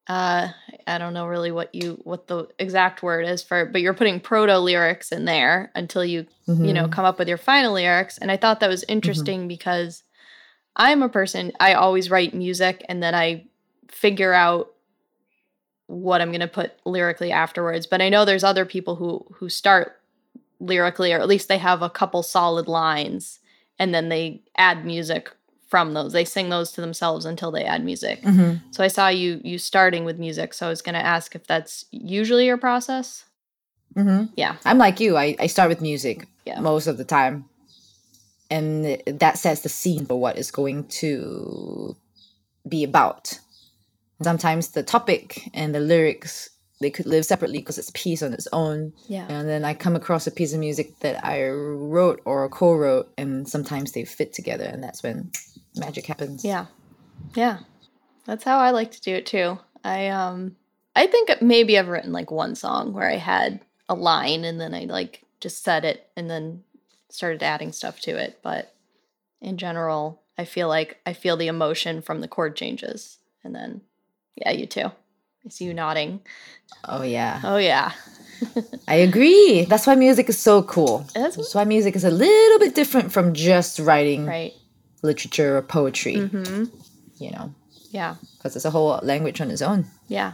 uh 0.07 0.49
I 0.85 0.97
don't 0.97 1.13
know 1.13 1.27
really 1.27 1.51
what 1.51 1.73
you 1.73 1.99
what 2.03 2.27
the 2.27 2.47
exact 2.59 3.01
word 3.03 3.25
is 3.25 3.41
for 3.41 3.65
but 3.65 3.81
you're 3.81 3.93
putting 3.93 4.19
proto 4.19 4.57
lyrics 4.59 5.11
in 5.13 5.25
there 5.25 5.71
until 5.75 6.03
you 6.03 6.25
you 6.47 6.73
know 6.73 6.87
come 6.89 7.05
up 7.05 7.17
with 7.19 7.29
your 7.29 7.37
final 7.37 7.73
lyrics 7.73 8.17
and 8.17 8.29
I 8.29 8.37
thought 8.37 8.59
that 8.59 8.69
was 8.69 8.83
interesting 8.89 9.47
because 9.47 10.03
I'm 10.75 11.03
a 11.03 11.09
person 11.09 11.51
I 11.59 11.73
always 11.73 12.09
write 12.09 12.33
music 12.33 12.83
and 12.89 13.01
then 13.03 13.13
I 13.15 13.45
figure 13.89 14.33
out 14.33 14.69
what 15.87 16.21
I'm 16.21 16.29
going 16.29 16.39
to 16.39 16.47
put 16.47 16.71
lyrically 16.85 17.31
afterwards 17.31 17.85
but 17.85 18.01
I 18.01 18.09
know 18.09 18.25
there's 18.25 18.43
other 18.43 18.65
people 18.65 18.95
who 18.95 19.25
who 19.35 19.49
start 19.49 19.99
lyrically 20.59 21.11
or 21.13 21.19
at 21.19 21.27
least 21.27 21.47
they 21.49 21.57
have 21.57 21.81
a 21.81 21.89
couple 21.89 22.23
solid 22.23 22.67
lines 22.67 23.39
and 23.77 23.93
then 23.93 24.09
they 24.09 24.41
add 24.57 24.85
music 24.85 25.29
from 25.67 25.93
those 25.93 26.13
they 26.13 26.23
sing 26.25 26.49
those 26.49 26.71
to 26.71 26.81
themselves 26.81 27.25
until 27.25 27.51
they 27.51 27.65
add 27.65 27.83
music 27.83 28.21
Mhm. 28.23 28.61
so 28.71 28.83
I 28.83 28.87
saw 28.87 29.09
you 29.09 29.41
you 29.43 29.57
starting 29.57 30.05
with 30.05 30.17
music 30.19 30.53
so 30.53 30.67
I 30.67 30.69
was 30.69 30.81
going 30.81 30.93
to 30.95 31.05
ask 31.05 31.35
if 31.35 31.45
that's 31.45 31.85
usually 31.91 32.45
your 32.45 32.57
process 32.57 33.25
Mhm. 33.95 34.29
yeah 34.35 34.55
i'm 34.65 34.79
like 34.79 34.99
you 34.99 35.17
I, 35.17 35.35
I 35.39 35.45
start 35.47 35.69
with 35.69 35.79
music 35.81 36.25
Yeah. 36.45 36.59
most 36.59 36.87
of 36.87 36.97
the 36.97 37.03
time 37.05 37.45
and 38.53 39.01
that 39.19 39.37
sets 39.37 39.61
the 39.61 39.69
scene 39.69 40.05
for 40.05 40.19
what 40.19 40.37
is 40.37 40.51
going 40.51 40.85
to 41.01 41.95
be 42.67 42.83
about 42.83 43.39
sometimes 44.21 44.69
the 44.69 44.83
topic 44.83 45.49
and 45.53 45.73
the 45.75 45.79
lyrics 45.79 46.49
they 46.81 46.89
could 46.89 47.05
live 47.05 47.25
separately 47.25 47.59
because 47.59 47.77
it's 47.77 47.89
a 47.89 47.93
piece 47.93 48.21
on 48.23 48.33
its 48.33 48.47
own 48.53 48.93
yeah 49.07 49.25
and 49.29 49.49
then 49.49 49.63
i 49.65 49.73
come 49.73 49.95
across 49.95 50.27
a 50.27 50.31
piece 50.31 50.53
of 50.53 50.59
music 50.59 50.97
that 50.99 51.23
i 51.25 51.47
wrote 51.49 52.21
or 52.25 52.47
co-wrote 52.49 53.11
and 53.17 53.47
sometimes 53.47 53.91
they 53.91 54.05
fit 54.05 54.31
together 54.33 54.65
and 54.65 54.83
that's 54.83 55.03
when 55.03 55.31
magic 55.75 56.05
happens 56.05 56.43
Yeah. 56.45 56.65
Yeah. 57.35 57.59
That's 58.25 58.43
how 58.43 58.59
I 58.59 58.71
like 58.71 58.91
to 58.91 59.01
do 59.01 59.15
it 59.15 59.25
too. 59.25 59.59
I 59.83 60.07
um 60.09 60.55
I 60.95 61.07
think 61.07 61.41
maybe 61.41 61.77
I've 61.77 61.87
written 61.87 62.13
like 62.13 62.31
one 62.31 62.55
song 62.55 62.93
where 62.93 63.09
I 63.09 63.17
had 63.17 63.59
a 63.89 63.95
line 63.95 64.43
and 64.45 64.59
then 64.59 64.73
I 64.73 64.85
like 64.85 65.23
just 65.39 65.63
said 65.63 65.83
it 65.85 66.07
and 66.15 66.29
then 66.29 66.63
started 67.13 67.43
adding 67.43 67.71
stuff 67.71 67.99
to 68.01 68.11
it, 68.17 68.39
but 68.41 68.73
in 69.41 69.57
general, 69.57 70.21
I 70.37 70.45
feel 70.45 70.67
like 70.67 70.97
I 71.05 71.13
feel 71.13 71.37
the 71.37 71.47
emotion 71.47 72.01
from 72.01 72.21
the 72.21 72.27
chord 72.27 72.55
changes. 72.55 73.19
And 73.43 73.53
then 73.53 73.81
yeah, 74.35 74.51
you 74.51 74.65
too. 74.65 74.85
I 75.45 75.49
see 75.49 75.65
you 75.65 75.73
nodding. 75.73 76.21
oh 76.85 77.03
yeah 77.03 77.39
Oh 77.43 77.57
yeah. 77.57 77.91
i 78.87 78.95
agree 78.95 79.63
that's 79.65 79.85
why 79.87 79.95
music 79.95 80.27
is 80.27 80.37
so 80.39 80.63
cool 80.63 81.05
That's 81.13 81.35
that's 81.37 81.53
why 81.55 81.63
music 81.65 81.95
is 81.95 82.03
a 82.03 82.09
little 82.09 82.59
bit 82.59 82.73
different 82.75 83.11
from 83.13 83.33
just 83.33 83.79
writing 83.79 84.25
right. 84.25 84.53
literature 85.01 85.55
or 85.57 85.61
poetry 85.61 86.15
Mhm. 86.15 86.69
you 87.19 87.31
know 87.31 87.53
Yeah. 87.91 88.15
because 88.37 88.55
it's 88.55 88.65
a 88.65 88.71
whole 88.71 88.99
language 89.03 89.39
on 89.39 89.51
its 89.51 89.61
own 89.61 89.85
Yeah. 90.07 90.33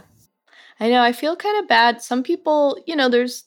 I 0.80 0.88
know 0.88 1.02
I 1.02 1.12
feel 1.12 1.36
kind 1.36 1.58
of 1.60 1.68
bad. 1.68 2.00
Some 2.02 2.22
people, 2.22 2.78
you 2.86 2.96
know, 2.96 3.10
there's 3.10 3.44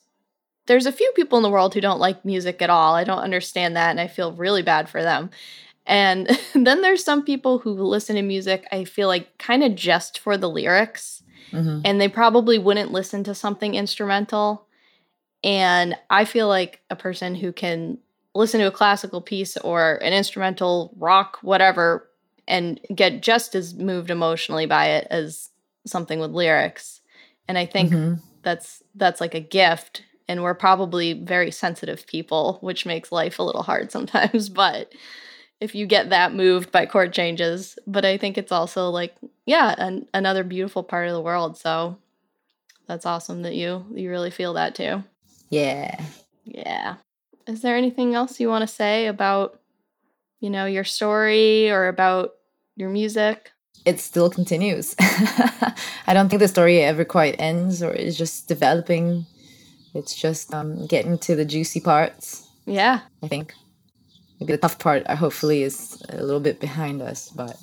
there's 0.65 0.85
a 0.85 0.91
few 0.91 1.11
people 1.15 1.37
in 1.37 1.43
the 1.43 1.49
world 1.49 1.73
who 1.73 1.81
don't 1.81 1.99
like 1.99 2.23
music 2.25 2.61
at 2.61 2.69
all. 2.69 2.95
I 2.95 3.03
don't 3.03 3.19
understand 3.19 3.75
that 3.75 3.91
and 3.91 3.99
I 3.99 4.07
feel 4.07 4.31
really 4.31 4.61
bad 4.61 4.89
for 4.89 5.01
them. 5.03 5.29
And 5.85 6.27
then 6.53 6.81
there's 6.81 7.03
some 7.03 7.23
people 7.23 7.59
who 7.59 7.71
listen 7.73 8.15
to 8.15 8.21
music 8.21 8.65
I 8.71 8.85
feel 8.85 9.07
like 9.07 9.37
kind 9.37 9.63
of 9.63 9.75
just 9.75 10.19
for 10.19 10.37
the 10.37 10.49
lyrics 10.49 11.21
Mhm. 11.51 11.81
and 11.85 12.01
they 12.01 12.07
probably 12.07 12.57
wouldn't 12.57 12.91
listen 12.91 13.23
to 13.25 13.35
something 13.35 13.75
instrumental. 13.75 14.65
And 15.43 15.95
I 16.09 16.25
feel 16.25 16.47
like 16.47 16.81
a 16.89 16.95
person 16.95 17.35
who 17.35 17.51
can 17.51 17.97
listen 18.33 18.59
to 18.61 18.67
a 18.67 18.71
classical 18.71 19.21
piece 19.21 19.57
or 19.57 19.95
an 20.01 20.13
instrumental 20.13 20.93
rock 20.97 21.37
whatever 21.41 22.09
and 22.47 22.79
get 22.95 23.21
just 23.21 23.53
as 23.55 23.75
moved 23.75 24.09
emotionally 24.09 24.65
by 24.65 24.87
it 24.87 25.07
as 25.11 25.49
something 25.85 26.19
with 26.19 26.31
lyrics. 26.31 27.01
And 27.47 27.57
I 27.57 27.65
think 27.65 27.91
Mhm. 27.91 28.19
that's 28.41 28.81
that's 28.95 29.21
like 29.21 29.35
a 29.35 29.39
gift 29.39 30.03
and 30.27 30.43
we're 30.43 30.53
probably 30.53 31.13
very 31.13 31.51
sensitive 31.51 32.07
people, 32.07 32.57
which 32.61 32.85
makes 32.85 33.11
life 33.11 33.39
a 33.39 33.43
little 33.43 33.63
hard 33.63 33.91
sometimes, 33.91 34.49
but 34.63 34.93
if 35.59 35.73
you 35.75 35.85
get 35.85 36.09
that 36.09 36.33
moved 36.33 36.71
by 36.71 36.85
chord 36.85 37.13
changes, 37.13 37.77
but 37.87 38.03
I 38.03 38.17
think 38.17 38.37
it's 38.37 38.51
also 38.51 38.89
like 38.89 39.15
yeah, 39.45 39.75
an, 39.77 40.07
another 40.13 40.43
beautiful 40.43 40.83
part 40.83 41.07
of 41.07 41.13
the 41.13 41.21
world. 41.21 41.57
So 41.57 41.97
that's 42.87 43.05
awesome 43.05 43.43
that 43.43 43.55
you 43.55 43.85
you 43.93 44.09
really 44.09 44.31
feel 44.31 44.53
that 44.53 44.75
too. 44.75 45.03
yeah 45.49 46.03
Yeah. 46.43 46.95
Is 47.47 47.61
there 47.61 47.75
anything 47.75 48.15
else 48.15 48.39
you 48.39 48.49
want 48.49 48.63
to 48.63 48.75
say 48.75 49.07
about 49.07 49.59
you 50.39 50.49
know 50.49 50.65
your 50.65 50.83
story 50.83 51.69
or 51.69 51.87
about 51.87 52.33
your 52.75 52.89
music? 52.89 53.51
it 53.85 53.99
still 53.99 54.29
continues 54.29 54.95
i 56.07 56.13
don't 56.13 56.29
think 56.29 56.39
the 56.39 56.47
story 56.47 56.79
ever 56.79 57.03
quite 57.03 57.35
ends 57.37 57.83
or 57.83 57.91
is 57.91 58.17
just 58.17 58.47
developing 58.47 59.25
it's 59.93 60.15
just 60.15 60.53
um, 60.53 60.85
getting 60.87 61.17
to 61.19 61.35
the 61.35 61.45
juicy 61.45 61.79
parts 61.79 62.47
Yeah. 62.65 63.01
i 63.21 63.27
think 63.27 63.53
maybe 64.39 64.53
the 64.53 64.57
tough 64.57 64.79
part 64.79 65.03
uh, 65.07 65.15
hopefully 65.15 65.63
is 65.63 66.01
a 66.09 66.23
little 66.23 66.39
bit 66.41 66.59
behind 66.59 67.01
us 67.01 67.29
but 67.29 67.55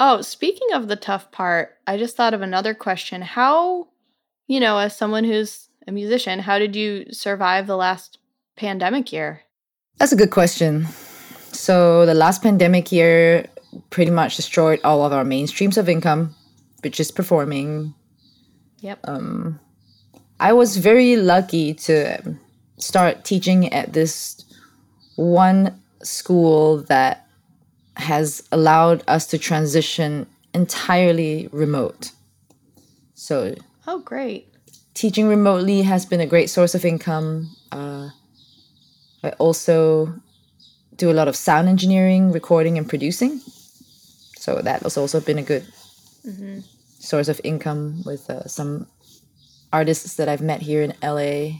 Oh, 0.00 0.22
speaking 0.22 0.72
of 0.74 0.88
the 0.88 0.96
tough 0.96 1.30
part, 1.30 1.78
I 1.86 1.96
just 1.96 2.16
thought 2.16 2.34
of 2.34 2.42
another 2.42 2.74
question. 2.74 3.22
How, 3.22 3.86
you 4.48 4.58
know, 4.58 4.76
as 4.78 4.96
someone 4.96 5.22
who's 5.22 5.68
a 5.86 5.92
musician, 5.92 6.40
how 6.40 6.58
did 6.58 6.74
you 6.74 7.06
survive 7.12 7.68
the 7.68 7.76
last 7.76 8.18
pandemic 8.56 9.12
year? 9.12 9.42
That's 9.98 10.10
a 10.10 10.16
good 10.16 10.32
question. 10.32 10.86
So 11.52 12.06
the 12.06 12.12
last 12.14 12.42
pandemic 12.42 12.90
year 12.90 13.46
pretty 13.90 14.10
much 14.10 14.34
destroyed 14.34 14.80
all 14.82 15.04
of 15.06 15.12
our 15.12 15.24
main 15.24 15.46
streams 15.46 15.78
of 15.78 15.88
income, 15.88 16.34
which 16.82 16.98
is 16.98 17.12
performing. 17.12 17.94
Yep. 18.80 18.98
Um, 19.04 19.60
I 20.44 20.52
was 20.52 20.76
very 20.76 21.16
lucky 21.16 21.72
to 21.88 22.36
start 22.76 23.24
teaching 23.24 23.72
at 23.72 23.94
this 23.94 24.44
one 25.16 25.80
school 26.02 26.82
that 26.82 27.26
has 27.96 28.46
allowed 28.52 29.02
us 29.08 29.26
to 29.28 29.38
transition 29.38 30.26
entirely 30.52 31.48
remote. 31.50 32.12
So, 33.14 33.54
oh, 33.86 34.00
great. 34.00 34.52
Teaching 34.92 35.28
remotely 35.28 35.80
has 35.80 36.04
been 36.04 36.20
a 36.20 36.26
great 36.26 36.50
source 36.50 36.74
of 36.74 36.84
income. 36.84 37.48
Uh, 37.72 38.10
I 39.22 39.30
also 39.38 40.12
do 40.96 41.10
a 41.10 41.16
lot 41.16 41.26
of 41.26 41.36
sound 41.36 41.70
engineering, 41.70 42.32
recording, 42.32 42.76
and 42.76 42.86
producing. 42.86 43.40
So 44.36 44.60
that 44.60 44.82
has 44.82 44.98
also 44.98 45.20
been 45.20 45.38
a 45.38 45.42
good 45.42 45.64
mm-hmm. 46.22 46.60
source 46.98 47.28
of 47.28 47.40
income 47.44 48.02
with 48.04 48.28
uh, 48.28 48.46
some 48.46 48.88
artists 49.74 50.14
that 50.14 50.28
I've 50.28 50.40
met 50.40 50.62
here 50.62 50.82
in 50.82 50.94
LA 51.02 51.58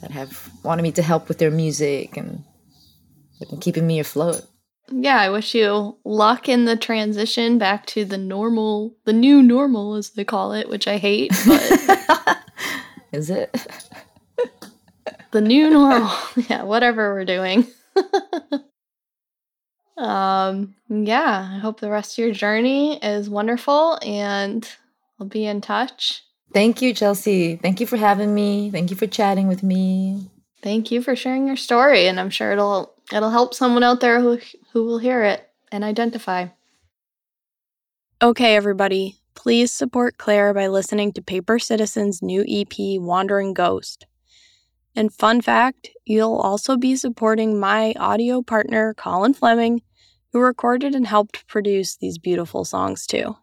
that 0.00 0.10
have 0.10 0.50
wanted 0.64 0.82
me 0.82 0.90
to 0.92 1.02
help 1.02 1.28
with 1.28 1.38
their 1.38 1.52
music 1.52 2.16
and 2.16 2.42
been 3.48 3.60
keeping 3.60 3.86
me 3.86 4.00
afloat. 4.00 4.42
Yeah, 4.90 5.20
I 5.20 5.30
wish 5.30 5.54
you 5.54 5.96
luck 6.04 6.48
in 6.48 6.64
the 6.64 6.76
transition 6.76 7.58
back 7.58 7.86
to 7.86 8.04
the 8.04 8.18
normal, 8.18 8.96
the 9.04 9.12
new 9.12 9.40
normal, 9.40 9.94
as 9.94 10.10
they 10.10 10.24
call 10.24 10.52
it, 10.52 10.68
which 10.68 10.88
I 10.88 10.98
hate. 10.98 11.30
But 11.46 12.38
is 13.12 13.30
it 13.30 13.66
the 15.30 15.40
new 15.40 15.70
normal? 15.70 16.10
yeah, 16.48 16.64
whatever 16.64 17.14
we're 17.14 17.24
doing. 17.24 17.68
um, 19.96 20.74
yeah, 20.88 21.50
I 21.52 21.58
hope 21.58 21.78
the 21.78 21.90
rest 21.90 22.18
of 22.18 22.24
your 22.24 22.34
journey 22.34 22.98
is 22.98 23.30
wonderful, 23.30 24.00
and 24.02 24.68
I'll 25.20 25.28
be 25.28 25.46
in 25.46 25.60
touch. 25.60 26.24
Thank 26.52 26.82
you, 26.82 26.92
Chelsea. 26.92 27.56
Thank 27.56 27.80
you 27.80 27.86
for 27.86 27.96
having 27.96 28.34
me. 28.34 28.70
Thank 28.70 28.90
you 28.90 28.96
for 28.96 29.06
chatting 29.06 29.48
with 29.48 29.62
me. 29.62 30.30
Thank 30.62 30.90
you 30.90 31.02
for 31.02 31.16
sharing 31.16 31.46
your 31.46 31.56
story, 31.56 32.06
and 32.06 32.20
I'm 32.20 32.30
sure 32.30 32.52
it'll 32.52 32.94
it'll 33.12 33.30
help 33.30 33.54
someone 33.54 33.82
out 33.82 34.00
there 34.00 34.20
who 34.20 34.38
who 34.72 34.84
will 34.84 34.98
hear 34.98 35.22
it 35.22 35.48
and 35.70 35.82
identify. 35.82 36.48
Okay, 38.22 38.54
everybody, 38.54 39.16
please 39.34 39.72
support 39.72 40.18
Claire 40.18 40.54
by 40.54 40.68
listening 40.68 41.12
to 41.14 41.22
Paper 41.22 41.58
Citizen's 41.58 42.22
new 42.22 42.44
EP, 42.46 43.00
Wandering 43.00 43.54
Ghost. 43.54 44.06
And 44.94 45.12
fun 45.12 45.40
fact, 45.40 45.88
you'll 46.04 46.36
also 46.36 46.76
be 46.76 46.94
supporting 46.96 47.58
my 47.58 47.94
audio 47.98 48.42
partner, 48.42 48.94
Colin 48.94 49.34
Fleming, 49.34 49.82
who 50.32 50.40
recorded 50.40 50.94
and 50.94 51.06
helped 51.06 51.46
produce 51.48 51.96
these 51.96 52.18
beautiful 52.18 52.64
songs 52.64 53.06
too. 53.06 53.36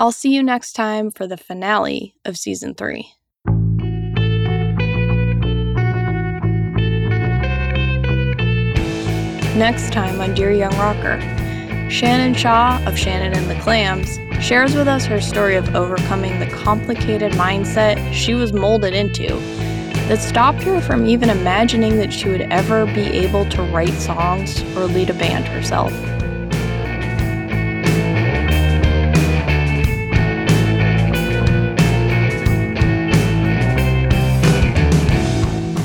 I'll 0.00 0.12
see 0.12 0.34
you 0.34 0.42
next 0.42 0.72
time 0.72 1.10
for 1.10 1.26
the 1.26 1.36
finale 1.36 2.14
of 2.24 2.38
season 2.38 2.74
three. 2.74 3.12
Next 9.58 9.92
time 9.92 10.18
on 10.22 10.34
Dear 10.34 10.52
Young 10.52 10.74
Rocker, 10.78 11.20
Shannon 11.90 12.32
Shaw 12.32 12.82
of 12.86 12.98
Shannon 12.98 13.34
and 13.34 13.50
the 13.50 13.62
Clams 13.62 14.18
shares 14.42 14.74
with 14.74 14.88
us 14.88 15.04
her 15.04 15.20
story 15.20 15.56
of 15.56 15.76
overcoming 15.76 16.40
the 16.40 16.46
complicated 16.46 17.32
mindset 17.32 18.02
she 18.10 18.32
was 18.32 18.54
molded 18.54 18.94
into 18.94 19.38
that 20.08 20.20
stopped 20.20 20.62
her 20.62 20.80
from 20.80 21.04
even 21.04 21.28
imagining 21.28 21.98
that 21.98 22.10
she 22.10 22.30
would 22.30 22.40
ever 22.50 22.86
be 22.86 23.02
able 23.02 23.44
to 23.50 23.62
write 23.64 23.92
songs 23.92 24.62
or 24.78 24.86
lead 24.86 25.10
a 25.10 25.14
band 25.14 25.46
herself. 25.46 25.92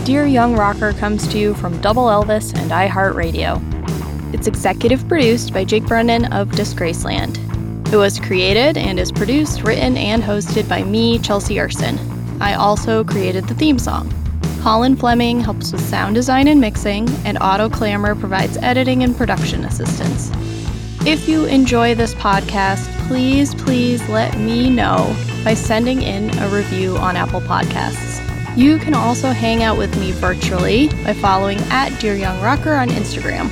Dear 0.06 0.28
Young 0.28 0.56
Rocker 0.56 0.94
comes 0.94 1.28
to 1.30 1.40
you 1.40 1.56
from 1.56 1.82
Double 1.82 2.04
Elvis 2.04 2.54
and 2.54 2.70
iHeartRadio. 2.70 3.60
It's 4.36 4.46
executive 4.46 5.08
produced 5.08 5.52
by 5.52 5.66
Jake 5.66 5.88
Brennan 5.88 6.26
of 6.26 6.50
Disgraceland. 6.50 7.40
It 7.92 7.98
was 7.98 8.20
created 8.20 8.78
and 8.78 9.00
is 9.00 9.12
produced, 9.12 9.64
written, 9.64 9.98
and 9.98 10.22
hosted 10.22 10.70
by 10.70 10.84
me, 10.84 11.18
Chelsea 11.18 11.56
Erson. 11.56 11.98
I 12.40 12.54
also 12.54 13.04
created 13.04 13.46
the 13.48 13.56
theme 13.56 13.80
song. 13.80 14.14
Colin 14.62 14.96
Fleming 14.96 15.40
helps 15.40 15.72
with 15.72 15.82
sound 15.82 16.14
design 16.14 16.50
and 16.50 16.62
mixing, 16.62 17.10
and 17.26 17.40
Otto 17.40 17.68
Clamor 17.68 18.14
provides 18.14 18.58
editing 18.58 19.02
and 19.02 19.18
production 19.18 19.66
assistance. 19.66 20.30
If 21.08 21.28
you 21.28 21.46
enjoy 21.46 21.96
this 21.96 22.14
podcast, 22.14 22.88
please, 23.08 23.56
please 23.56 24.08
let 24.08 24.38
me 24.38 24.70
know 24.70 25.16
by 25.44 25.56
sending 25.56 26.04
in 26.04 26.30
a 26.38 26.48
review 26.50 26.96
on 26.98 27.16
Apple 27.16 27.42
Podcasts. 27.42 28.15
You 28.56 28.78
can 28.78 28.94
also 28.94 29.32
hang 29.32 29.64
out 29.64 29.78
with 29.78 30.00
me 30.00 30.14
virtually 30.14 30.88
by 31.04 31.12
following 31.12 31.60
at 31.70 31.90
Dear 32.00 32.16
Young 32.16 32.42
Rocker 32.42 32.74
on 32.74 32.88
Instagram. 32.88 33.50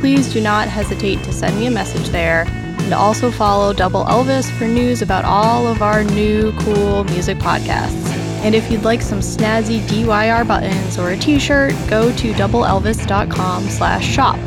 Please 0.00 0.32
do 0.32 0.40
not 0.40 0.66
hesitate 0.66 1.22
to 1.22 1.32
send 1.32 1.56
me 1.56 1.66
a 1.66 1.70
message 1.70 2.08
there, 2.08 2.46
and 2.48 2.92
also 2.92 3.30
follow 3.30 3.72
Double 3.72 4.04
Elvis 4.06 4.50
for 4.58 4.64
news 4.64 5.02
about 5.02 5.24
all 5.24 5.68
of 5.68 5.82
our 5.82 6.02
new 6.02 6.52
cool 6.62 7.04
music 7.04 7.38
podcasts. 7.38 8.08
And 8.42 8.56
if 8.56 8.68
you'd 8.72 8.82
like 8.82 9.02
some 9.02 9.20
snazzy 9.20 9.82
DYR 9.82 10.48
buttons 10.48 10.98
or 10.98 11.10
a 11.10 11.16
t-shirt, 11.16 11.72
go 11.88 12.12
to 12.16 12.32
doubleelvis.com 12.32 13.68
slash 13.68 14.04
shop. 14.04 14.38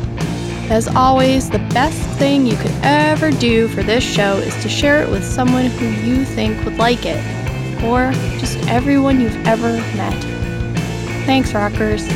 As 0.70 0.86
always, 0.88 1.48
the 1.48 1.60
best 1.70 1.98
thing 2.18 2.44
you 2.44 2.56
could 2.56 2.74
ever 2.82 3.30
do 3.30 3.68
for 3.68 3.82
this 3.82 4.04
show 4.04 4.36
is 4.36 4.54
to 4.62 4.68
share 4.68 5.02
it 5.02 5.08
with 5.08 5.24
someone 5.24 5.66
who 5.66 5.86
you 6.06 6.26
think 6.26 6.62
would 6.66 6.76
like 6.76 7.06
it 7.06 7.43
or 7.82 8.12
just 8.38 8.58
everyone 8.68 9.20
you've 9.20 9.46
ever 9.46 9.72
met. 9.96 10.22
Thanks, 11.26 11.52
rockers. 11.54 12.06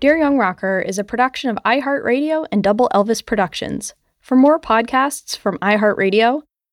Dear 0.00 0.16
Young 0.16 0.38
Rocker 0.38 0.78
is 0.80 1.00
a 1.00 1.02
production 1.02 1.50
of 1.50 1.58
iHeartRadio 1.64 2.46
and 2.52 2.62
Double 2.62 2.88
Elvis 2.94 3.24
Productions. 3.24 3.94
For 4.20 4.36
more 4.36 4.60
podcasts 4.60 5.36
from 5.36 5.58
iHeartRadio, 5.58 6.42